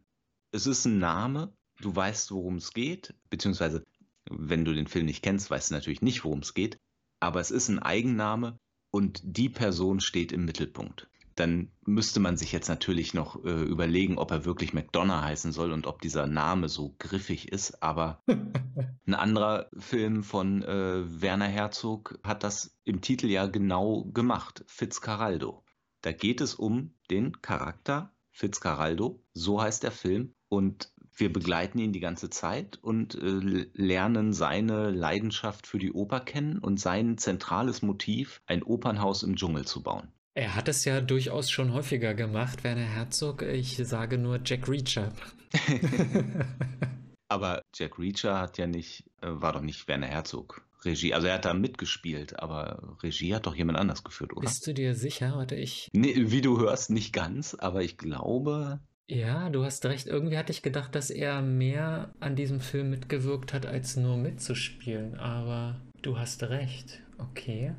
Es 0.52 0.65
ist 0.65 0.86
ein 0.86 0.98
Name, 0.98 1.54
du 1.82 1.94
weißt, 1.94 2.32
worum 2.32 2.56
es 2.56 2.72
geht, 2.72 3.13
beziehungsweise 3.30 3.86
wenn 4.30 4.63
du 4.63 4.74
den 4.74 4.88
Film 4.88 5.08
nicht 5.08 5.24
kennst, 5.24 5.52
weißt 5.52 5.72
du 5.72 5.76
natürlich 5.76 6.02
nicht, 6.02 6.24
worum 6.24 6.39
es 6.39 6.54
geht, 6.54 6.80
aber 7.20 7.42
es 7.42 7.52
ist 7.52 7.68
ein 7.68 7.80
Eigenname 7.80 8.58
und 8.92 9.20
die 9.24 9.50
Person 9.50 10.00
steht 10.00 10.32
im 10.32 10.46
Mittelpunkt 10.46 11.09
dann 11.39 11.71
müsste 11.86 12.19
man 12.19 12.38
sich 12.38 12.52
jetzt 12.52 12.67
natürlich 12.67 13.13
noch 13.13 13.43
äh, 13.43 13.63
überlegen, 13.63 14.17
ob 14.17 14.32
er 14.32 14.45
wirklich 14.45 14.73
McDonough 14.73 15.21
heißen 15.21 15.52
soll 15.52 15.71
und 15.71 15.88
ob 15.88 16.02
dieser 16.02 16.28
Name 16.28 16.69
so 16.69 16.95
griffig 16.99 17.52
ist. 17.52 17.82
Aber 17.82 18.21
ein 19.06 19.13
anderer 19.13 19.69
Film 19.78 20.23
von 20.23 20.63
äh, 20.63 21.21
Werner 21.21 21.47
Herzog 21.47 22.19
hat 22.23 22.43
das 22.43 22.78
im 22.84 23.02
Titel 23.02 23.28
ja 23.28 23.47
genau 23.47 24.06
gemacht, 24.06 24.63
Fitzcarraldo. 24.67 25.63
Da 26.02 26.12
geht 26.12 26.41
es 26.41 26.56
um 26.56 26.95
den 27.10 27.41
Charakter 27.41 28.13
Fitzcarraldo, 28.32 29.23
so 29.34 29.62
heißt 29.62 29.84
der 29.84 29.91
Film. 29.91 30.34
Und 30.47 30.91
wir 31.13 31.32
begleiten 31.32 31.80
ihn 31.80 31.93
die 31.93 31.99
ganze 31.99 32.30
Zeit 32.30 32.80
und 32.82 33.15
äh, 33.15 33.67
lernen 33.73 34.34
seine 34.34 34.89
Leidenschaft 34.89 35.67
für 35.67 35.78
die 35.78 35.91
Oper 35.91 36.21
kennen 36.21 36.60
und 36.60 36.80
sein 36.80 37.17
zentrales 37.17 37.82
Motiv, 37.82 38.41
ein 38.45 38.63
Opernhaus 38.63 39.23
im 39.23 39.36
Dschungel 39.36 39.65
zu 39.65 39.84
bauen. 39.84 40.12
Er 40.39 40.56
hat 40.56 40.69
es 40.69 40.86
ja 40.86 41.02
durchaus 41.02 41.52
schon 41.52 41.73
häufiger 41.73 42.13
gemacht, 42.13 42.63
Werner 42.63 42.86
Herzog. 42.86 43.41
Ich 43.41 43.75
sage 43.75 44.17
nur 44.17 44.39
Jack 44.45 44.69
Reacher. 44.69 45.12
aber 47.28 47.62
Jack 47.75 47.99
Reacher 47.99 48.39
hat 48.39 48.58
ja 48.58 48.65
nicht, 48.65 49.04
äh, 49.21 49.28
war 49.28 49.52
doch 49.52 49.60
nicht 49.60 49.89
Werner 49.89 50.08
Herzog. 50.08 50.65
Regie, 50.86 51.13
also 51.13 51.28
er 51.28 51.34
hat 51.34 51.43
da 51.43 51.54
mitgespielt, 51.54 52.39
aber 52.39 52.95
Regie 53.04 53.36
hat 53.36 53.47
doch 53.47 53.56
jemand 53.56 53.78
anders 53.78 54.06
geführt, 54.06 54.32
oder? 54.32 54.43
Bist 54.43 54.65
du 54.65 54.73
dir 54.73 54.95
sicher? 54.95 55.34
Warte, 55.36 55.56
ich. 55.56 55.89
Nee, 55.91 56.13
wie 56.15 56.39
du 56.39 56.58
hörst, 56.58 56.89
nicht 56.89 57.12
ganz, 57.12 57.54
aber 57.56 57.82
ich 57.84 57.97
glaube. 57.97 58.80
Ja, 59.10 59.49
du 59.49 59.65
hast 59.65 59.86
recht. 59.88 60.08
Irgendwie 60.08 60.38
hatte 60.38 60.54
ich 60.54 60.62
gedacht, 60.62 60.95
dass 60.95 61.10
er 61.10 61.41
mehr 61.41 62.13
an 62.21 62.38
diesem 62.38 62.62
Film 62.62 62.91
mitgewirkt 62.91 63.52
hat, 63.52 63.65
als 63.65 63.97
nur 63.97 64.15
mitzuspielen. 64.15 65.15
Aber 65.15 65.82
du 66.02 66.17
hast 66.17 66.43
recht. 66.43 67.02
Okay. 67.17 67.73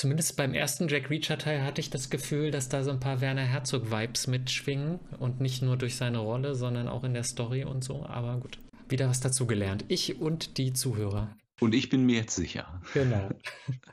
Zumindest 0.00 0.38
beim 0.38 0.54
ersten 0.54 0.88
Jack 0.88 1.10
Reacher-Teil 1.10 1.62
hatte 1.62 1.82
ich 1.82 1.90
das 1.90 2.08
Gefühl, 2.08 2.50
dass 2.50 2.70
da 2.70 2.82
so 2.82 2.90
ein 2.90 3.00
paar 3.00 3.20
Werner 3.20 3.42
Herzog-Vibes 3.42 4.28
mitschwingen 4.28 4.98
und 5.18 5.42
nicht 5.42 5.60
nur 5.60 5.76
durch 5.76 5.96
seine 5.96 6.20
Rolle, 6.20 6.54
sondern 6.54 6.88
auch 6.88 7.04
in 7.04 7.12
der 7.12 7.22
Story 7.22 7.64
und 7.64 7.84
so. 7.84 8.06
Aber 8.06 8.38
gut, 8.38 8.58
wieder 8.88 9.10
was 9.10 9.20
dazu 9.20 9.46
gelernt. 9.46 9.84
Ich 9.88 10.18
und 10.18 10.56
die 10.56 10.72
Zuhörer. 10.72 11.36
Und 11.60 11.74
ich 11.74 11.90
bin 11.90 12.06
mir 12.06 12.16
jetzt 12.16 12.34
sicher. 12.34 12.80
Genau. 12.94 13.28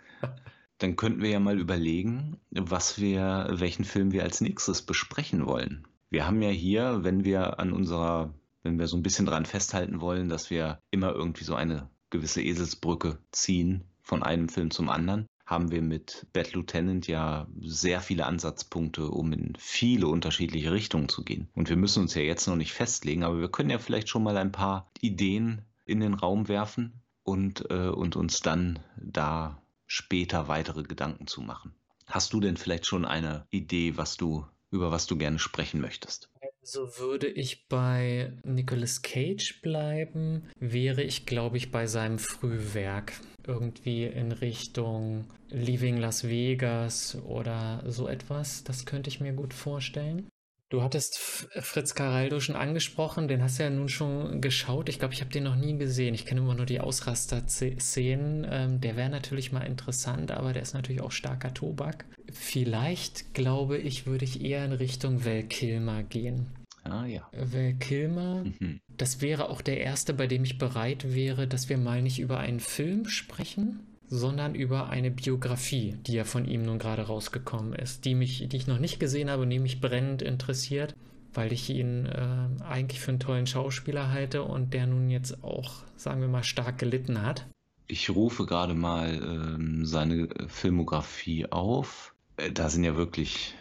Dann 0.78 0.96
könnten 0.96 1.22
wir 1.22 1.30
ja 1.30 1.41
mal 1.41 1.60
überlegen, 1.60 2.38
was 2.52 3.02
wir, 3.02 3.50
welchen 3.52 3.84
Film 3.84 4.13
wir 4.13 4.24
als 4.24 4.39
nächstes 4.39 4.84
besprechen 4.84 5.46
wollen. 5.46 5.86
Wir 6.10 6.26
haben 6.26 6.41
ja 6.41 6.52
hier, 6.52 7.04
wenn 7.04 7.26
wir 7.26 7.60
an 7.60 7.74
unserer, 7.74 8.34
wenn 8.63 8.80
wir 8.80 8.88
so 8.88 8.96
ein 8.96 9.04
bisschen 9.04 9.26
dran 9.26 9.46
festhalten 9.46 10.00
wollen, 10.00 10.30
dass 10.30 10.52
wir 10.52 10.80
immer 10.89 11.12
irgendwie 11.12 11.43
so 11.43 11.56
eine 11.56 11.89
gewisse 12.12 12.41
Eselsbrücke 12.41 13.20
ziehen 13.34 13.84
von 14.02 14.24
einem 14.24 14.48
Film 14.48 14.72
zum 14.72 14.88
anderen, 14.88 15.28
haben 15.47 15.71
wir 15.71 15.81
mit 15.81 16.27
Bad 16.33 16.51
Lieutenant 16.53 17.07
ja 17.07 17.47
sehr 17.62 18.01
viele 18.01 18.25
Ansatzpunkte, 18.25 19.10
um 19.10 19.31
in 19.31 19.53
viele 19.57 20.07
unterschiedliche 20.07 20.73
Richtungen 20.73 21.07
zu 21.07 21.23
gehen. 21.23 21.47
Und 21.55 21.69
wir 21.69 21.77
müssen 21.77 22.01
uns 22.03 22.13
ja 22.13 22.21
jetzt 22.21 22.47
noch 22.47 22.57
nicht 22.57 22.73
festlegen, 22.73 23.23
aber 23.23 23.39
wir 23.39 23.49
können 23.49 23.69
ja 23.69 23.79
vielleicht 23.79 24.10
schon 24.10 24.23
mal 24.23 24.36
ein 24.36 24.51
paar 24.51 24.91
Ideen 24.99 25.62
in 25.86 26.01
den 26.01 26.13
Raum 26.13 26.49
werfen 26.49 27.01
und, 27.23 27.71
äh, 27.71 27.88
und 27.88 28.17
uns 28.17 28.41
dann 28.41 28.79
da 28.97 29.62
später 29.86 30.49
weitere 30.49 30.83
Gedanken 30.83 31.27
zu 31.27 31.41
machen. 31.41 31.73
Hast 32.07 32.33
du 32.33 32.41
denn 32.41 32.57
vielleicht 32.57 32.86
schon 32.86 33.05
eine 33.05 33.47
Idee, 33.49 33.95
was 33.95 34.17
du, 34.17 34.45
über 34.69 34.91
was 34.91 35.07
du 35.07 35.17
gerne 35.17 35.39
sprechen 35.39 35.79
möchtest? 35.79 36.29
So 36.69 36.99
würde 36.99 37.27
ich 37.27 37.69
bei 37.69 38.34
Nicolas 38.43 39.01
Cage 39.01 39.62
bleiben, 39.62 40.49
wäre 40.60 41.01
ich, 41.01 41.25
glaube 41.25 41.56
ich, 41.56 41.71
bei 41.71 41.88
seinem 41.88 42.19
Frühwerk. 42.19 43.13
Irgendwie 43.47 44.03
in 44.03 44.34
Richtung 44.34 45.23
Leaving 45.47 45.95
Las 45.95 46.27
Vegas 46.27 47.17
oder 47.23 47.82
so 47.88 48.10
etwas. 48.10 48.65
Das 48.65 48.86
könnte 48.86 49.10
ich 49.10 49.21
mir 49.21 49.32
gut 49.32 49.53
vorstellen. 49.53 50.27
Du 50.69 50.84
hattest 50.84 51.17
Fritz 51.17 51.95
Caraldo 51.95 52.41
schon 52.41 52.58
angesprochen, 52.58 53.30
den 53.30 53.41
hast 53.41 53.58
du 53.58 53.63
ja 53.63 53.69
nun 53.69 53.88
schon 53.88 54.41
geschaut. 54.41 54.89
Ich 54.89 54.99
glaube, 54.99 55.13
ich 55.13 55.21
habe 55.21 55.32
den 55.32 55.43
noch 55.43 55.56
nie 55.56 55.77
gesehen. 55.77 56.13
Ich 56.13 56.25
kenne 56.25 56.41
immer 56.41 56.56
nur 56.56 56.65
die 56.65 56.82
Ausraster-Szenen. 56.82 58.45
Ähm, 58.49 58.82
der 58.82 58.97
wäre 58.97 59.10
natürlich 59.10 59.53
mal 59.53 59.62
interessant, 59.62 60.32
aber 60.32 60.51
der 60.51 60.63
ist 60.63 60.73
natürlich 60.73 61.01
auch 61.01 61.12
starker 61.12 61.53
Tobak. 61.53 62.06
Vielleicht, 62.34 63.34
glaube 63.34 63.77
ich, 63.77 64.08
würde 64.08 64.25
ich 64.25 64.43
eher 64.43 64.65
in 64.65 64.73
Richtung 64.73 65.23
Val 65.23 65.43
Kilmer 65.43 66.03
gehen. 66.03 66.47
Ah 66.84 67.06
ja. 67.06 67.30
Val 67.32 67.73
Kilmer, 67.75 68.43
mhm. 68.60 68.82
das 68.97 69.21
wäre 69.21 69.49
auch 69.49 69.62
der 69.62 69.80
erste, 69.80 70.13
bei 70.13 70.27
dem 70.27 70.43
ich 70.43 70.58
bereit 70.58 71.13
wäre, 71.13 71.47
dass 71.47 71.69
wir 71.69 71.77
mal 71.77 72.01
nicht 72.01 72.19
über 72.19 72.39
einen 72.39 72.60
Film 72.60 73.08
sprechen, 73.08 73.96
sondern 74.10 74.56
über 74.56 74.89
eine 74.89 75.12
Biografie, 75.12 75.98
die 76.06 76.13
ja 76.13 76.24
von 76.24 76.46
ihm 76.46 76.63
nun 76.63 76.80
gerade 76.80 77.04
rausgekommen 77.04 77.74
ist, 77.74 78.06
die 78.06 78.15
mich, 78.15 78.48
die 78.48 78.58
ich 78.58 78.67
noch 78.67 78.80
nicht 78.80 79.00
gesehen 79.00 79.30
habe 79.30 79.43
und 79.43 79.50
die 79.50 79.60
mich 79.60 79.82
brennend 79.82 80.22
interessiert, 80.22 80.96
weil 81.34 81.52
ich 81.52 81.70
ihn 81.70 82.06
äh, 82.06 82.63
eigentlich 82.63 83.00
für 83.02 83.12
einen 83.12 83.20
tollen 83.20 83.48
Schauspieler 83.48 84.12
halte 84.12 84.43
und 84.43 84.74
der 84.74 84.88
nun 84.88 85.10
jetzt 85.10 85.43
auch, 85.43 85.84
sagen 85.98 86.22
wir 86.22 86.28
mal, 86.28 86.43
stark 86.43 86.78
gelitten 86.78 87.22
hat. 87.22 87.46
Ich 87.88 88.10
rufe 88.10 88.46
gerade 88.46 88.74
mal 88.74 89.15
ähm, 89.15 89.86
seine 89.86 90.30
Filmografie 90.48 91.52
auf. 91.52 92.13
Äh, 92.38 92.52
da 92.52 92.70
sind 92.70 92.84
ja 92.84 92.96
wirklich 92.96 93.56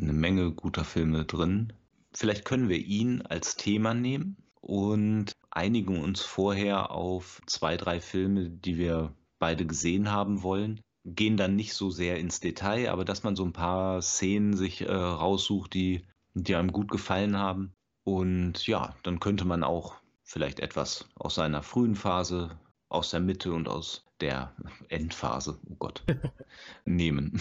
eine 0.00 0.12
Menge 0.12 0.52
guter 0.52 0.84
Filme 0.84 1.24
drin. 1.24 1.72
Vielleicht 2.12 2.44
können 2.44 2.68
wir 2.68 2.78
ihn 2.78 3.22
als 3.22 3.56
Thema 3.56 3.94
nehmen 3.94 4.36
und 4.60 5.32
einigen 5.50 6.02
uns 6.02 6.20
vorher 6.20 6.90
auf 6.90 7.42
zwei, 7.46 7.76
drei 7.76 8.00
Filme, 8.00 8.48
die 8.48 8.78
wir 8.78 9.12
beide 9.38 9.66
gesehen 9.66 10.10
haben 10.10 10.42
wollen. 10.42 10.80
Gehen 11.04 11.36
dann 11.36 11.56
nicht 11.56 11.74
so 11.74 11.90
sehr 11.90 12.18
ins 12.18 12.40
Detail, 12.40 12.90
aber 12.90 13.04
dass 13.04 13.22
man 13.22 13.36
so 13.36 13.44
ein 13.44 13.52
paar 13.52 14.02
Szenen 14.02 14.56
sich 14.56 14.82
äh, 14.82 14.92
raussucht, 14.92 15.72
die, 15.74 16.04
die 16.34 16.54
einem 16.54 16.72
gut 16.72 16.90
gefallen 16.90 17.38
haben. 17.38 17.72
Und 18.04 18.66
ja, 18.66 18.94
dann 19.02 19.20
könnte 19.20 19.44
man 19.44 19.62
auch 19.62 19.94
vielleicht 20.24 20.60
etwas 20.60 21.08
aus 21.14 21.36
seiner 21.36 21.62
frühen 21.62 21.94
Phase, 21.94 22.58
aus 22.88 23.10
der 23.10 23.20
Mitte 23.20 23.52
und 23.52 23.68
aus 23.68 24.04
der 24.20 24.54
Endphase, 24.88 25.58
oh 25.68 25.76
Gott, 25.78 26.02
nehmen. 26.84 27.40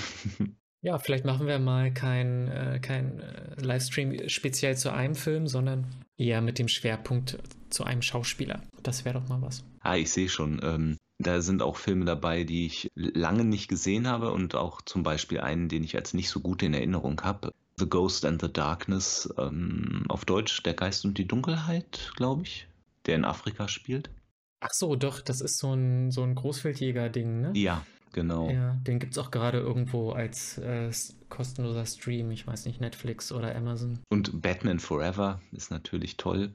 Ja, 0.81 0.99
vielleicht 0.99 1.25
machen 1.25 1.47
wir 1.47 1.59
mal 1.59 1.91
kein, 1.91 2.47
äh, 2.49 2.79
kein 2.81 3.19
äh, 3.19 3.61
Livestream 3.61 4.29
speziell 4.29 4.77
zu 4.77 4.93
einem 4.93 5.15
Film, 5.15 5.47
sondern 5.47 5.87
eher 6.17 6.41
mit 6.41 6.59
dem 6.59 6.67
Schwerpunkt 6.67 7.39
zu 7.69 7.83
einem 7.83 8.01
Schauspieler. 8.01 8.61
Das 8.83 9.03
wäre 9.03 9.19
doch 9.19 9.27
mal 9.27 9.41
was. 9.41 9.63
Ah, 9.81 9.95
ich 9.95 10.11
sehe 10.11 10.29
schon. 10.29 10.59
Ähm, 10.63 10.97
da 11.19 11.41
sind 11.41 11.61
auch 11.61 11.77
Filme 11.77 12.05
dabei, 12.05 12.43
die 12.43 12.65
ich 12.65 12.91
lange 12.95 13.43
nicht 13.43 13.67
gesehen 13.67 14.07
habe 14.07 14.31
und 14.31 14.55
auch 14.55 14.81
zum 14.81 15.03
Beispiel 15.03 15.39
einen, 15.39 15.69
den 15.69 15.83
ich 15.83 15.95
als 15.95 16.13
nicht 16.13 16.29
so 16.29 16.39
gut 16.39 16.61
in 16.63 16.73
Erinnerung 16.73 17.21
habe. 17.21 17.53
The 17.79 17.87
Ghost 17.87 18.25
and 18.25 18.41
the 18.41 18.51
Darkness, 18.51 19.29
ähm, 19.37 20.03
auf 20.09 20.25
Deutsch 20.25 20.63
Der 20.63 20.73
Geist 20.73 21.05
und 21.05 21.17
die 21.17 21.27
Dunkelheit, 21.27 22.11
glaube 22.15 22.43
ich, 22.43 22.67
der 23.05 23.15
in 23.15 23.25
Afrika 23.25 23.67
spielt. 23.67 24.09
Ach 24.59 24.73
so, 24.73 24.95
doch, 24.95 25.21
das 25.21 25.41
ist 25.41 25.59
so 25.59 25.73
ein, 25.73 26.09
so 26.09 26.23
ein 26.23 26.33
Großfeldjäger-Ding, 26.33 27.41
ne? 27.41 27.51
Ja, 27.55 27.85
genau. 28.13 28.49
Ja, 28.49 28.75
den 28.81 28.99
gibt 28.99 29.13
es 29.13 29.17
auch 29.17 29.31
gerade 29.31 29.59
irgendwo 29.59 30.11
als 30.11 30.57
äh, 30.57 30.91
kostenloser 31.29 31.85
Stream. 31.85 32.31
Ich 32.31 32.45
weiß 32.47 32.65
nicht, 32.65 32.81
Netflix 32.81 33.31
oder 33.31 33.55
Amazon. 33.55 33.99
Und 34.09 34.41
Batman 34.41 34.79
Forever 34.79 35.41
ist 35.51 35.71
natürlich 35.71 36.17
toll. 36.17 36.51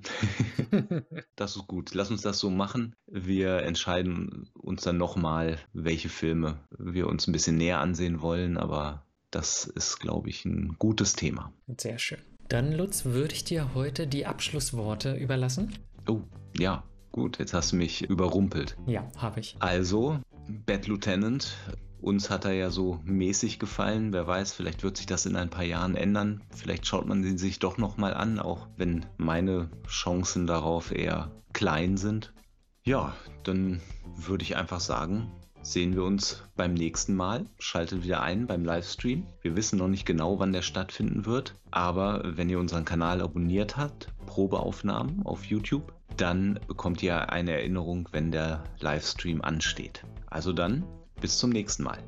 das 1.36 1.56
ist 1.56 1.66
gut. 1.66 1.94
Lass 1.94 2.10
uns 2.10 2.22
das 2.22 2.38
so 2.38 2.50
machen. 2.50 2.94
Wir 3.06 3.62
entscheiden 3.62 4.50
uns 4.54 4.82
dann 4.82 4.96
nochmal, 4.96 5.58
welche 5.72 6.08
Filme 6.08 6.60
wir 6.78 7.08
uns 7.08 7.26
ein 7.26 7.32
bisschen 7.32 7.56
näher 7.56 7.80
ansehen 7.80 8.20
wollen, 8.20 8.56
aber 8.56 9.04
das 9.30 9.64
ist, 9.64 9.98
glaube 9.98 10.28
ich, 10.28 10.44
ein 10.44 10.76
gutes 10.78 11.14
Thema. 11.14 11.52
Sehr 11.78 11.98
schön. 11.98 12.18
Dann, 12.48 12.72
Lutz, 12.72 13.06
würde 13.06 13.34
ich 13.34 13.44
dir 13.44 13.74
heute 13.74 14.06
die 14.06 14.26
Abschlussworte 14.26 15.14
überlassen. 15.14 15.72
Oh, 16.06 16.20
ja, 16.58 16.84
gut, 17.10 17.38
jetzt 17.38 17.54
hast 17.54 17.72
du 17.72 17.76
mich 17.76 18.02
überrumpelt. 18.02 18.76
Ja, 18.86 19.08
habe 19.16 19.40
ich. 19.40 19.56
Also, 19.58 20.20
Bad 20.48 20.86
Lieutenant, 20.86 21.56
uns 22.00 22.30
hat 22.30 22.44
er 22.44 22.52
ja 22.52 22.70
so 22.70 23.00
mäßig 23.04 23.58
gefallen. 23.58 24.12
Wer 24.12 24.26
weiß, 24.26 24.52
vielleicht 24.52 24.82
wird 24.82 24.96
sich 24.96 25.06
das 25.06 25.24
in 25.24 25.36
ein 25.36 25.50
paar 25.50 25.64
Jahren 25.64 25.94
ändern. 25.94 26.42
Vielleicht 26.50 26.86
schaut 26.86 27.06
man 27.06 27.24
ihn 27.24 27.38
sich 27.38 27.60
doch 27.60 27.78
nochmal 27.78 28.12
an, 28.12 28.40
auch 28.40 28.66
wenn 28.76 29.06
meine 29.18 29.70
Chancen 29.86 30.46
darauf 30.46 30.90
eher 30.90 31.30
klein 31.52 31.96
sind. 31.96 32.34
Ja, 32.82 33.14
dann 33.44 33.80
würde 34.16 34.42
ich 34.42 34.56
einfach 34.56 34.80
sagen, 34.80 35.30
sehen 35.62 35.94
wir 35.94 36.02
uns 36.02 36.42
beim 36.56 36.74
nächsten 36.74 37.14
Mal. 37.14 37.46
Schaltet 37.60 38.02
wieder 38.02 38.20
ein 38.20 38.48
beim 38.48 38.64
Livestream. 38.64 39.26
Wir 39.40 39.54
wissen 39.54 39.78
noch 39.78 39.88
nicht 39.88 40.04
genau, 40.04 40.40
wann 40.40 40.52
der 40.52 40.62
stattfinden 40.62 41.24
wird, 41.24 41.54
aber 41.70 42.36
wenn 42.36 42.50
ihr 42.50 42.58
unseren 42.58 42.84
Kanal 42.84 43.20
abonniert 43.20 43.76
habt, 43.76 44.08
Probeaufnahmen 44.26 45.24
auf 45.24 45.44
YouTube, 45.44 45.92
dann 46.16 46.60
bekommt 46.66 47.02
ihr 47.02 47.30
eine 47.30 47.52
Erinnerung, 47.52 48.08
wenn 48.12 48.30
der 48.30 48.62
Livestream 48.80 49.42
ansteht. 49.42 50.04
Also 50.26 50.52
dann, 50.52 50.84
bis 51.20 51.38
zum 51.38 51.50
nächsten 51.50 51.82
Mal. 51.82 51.98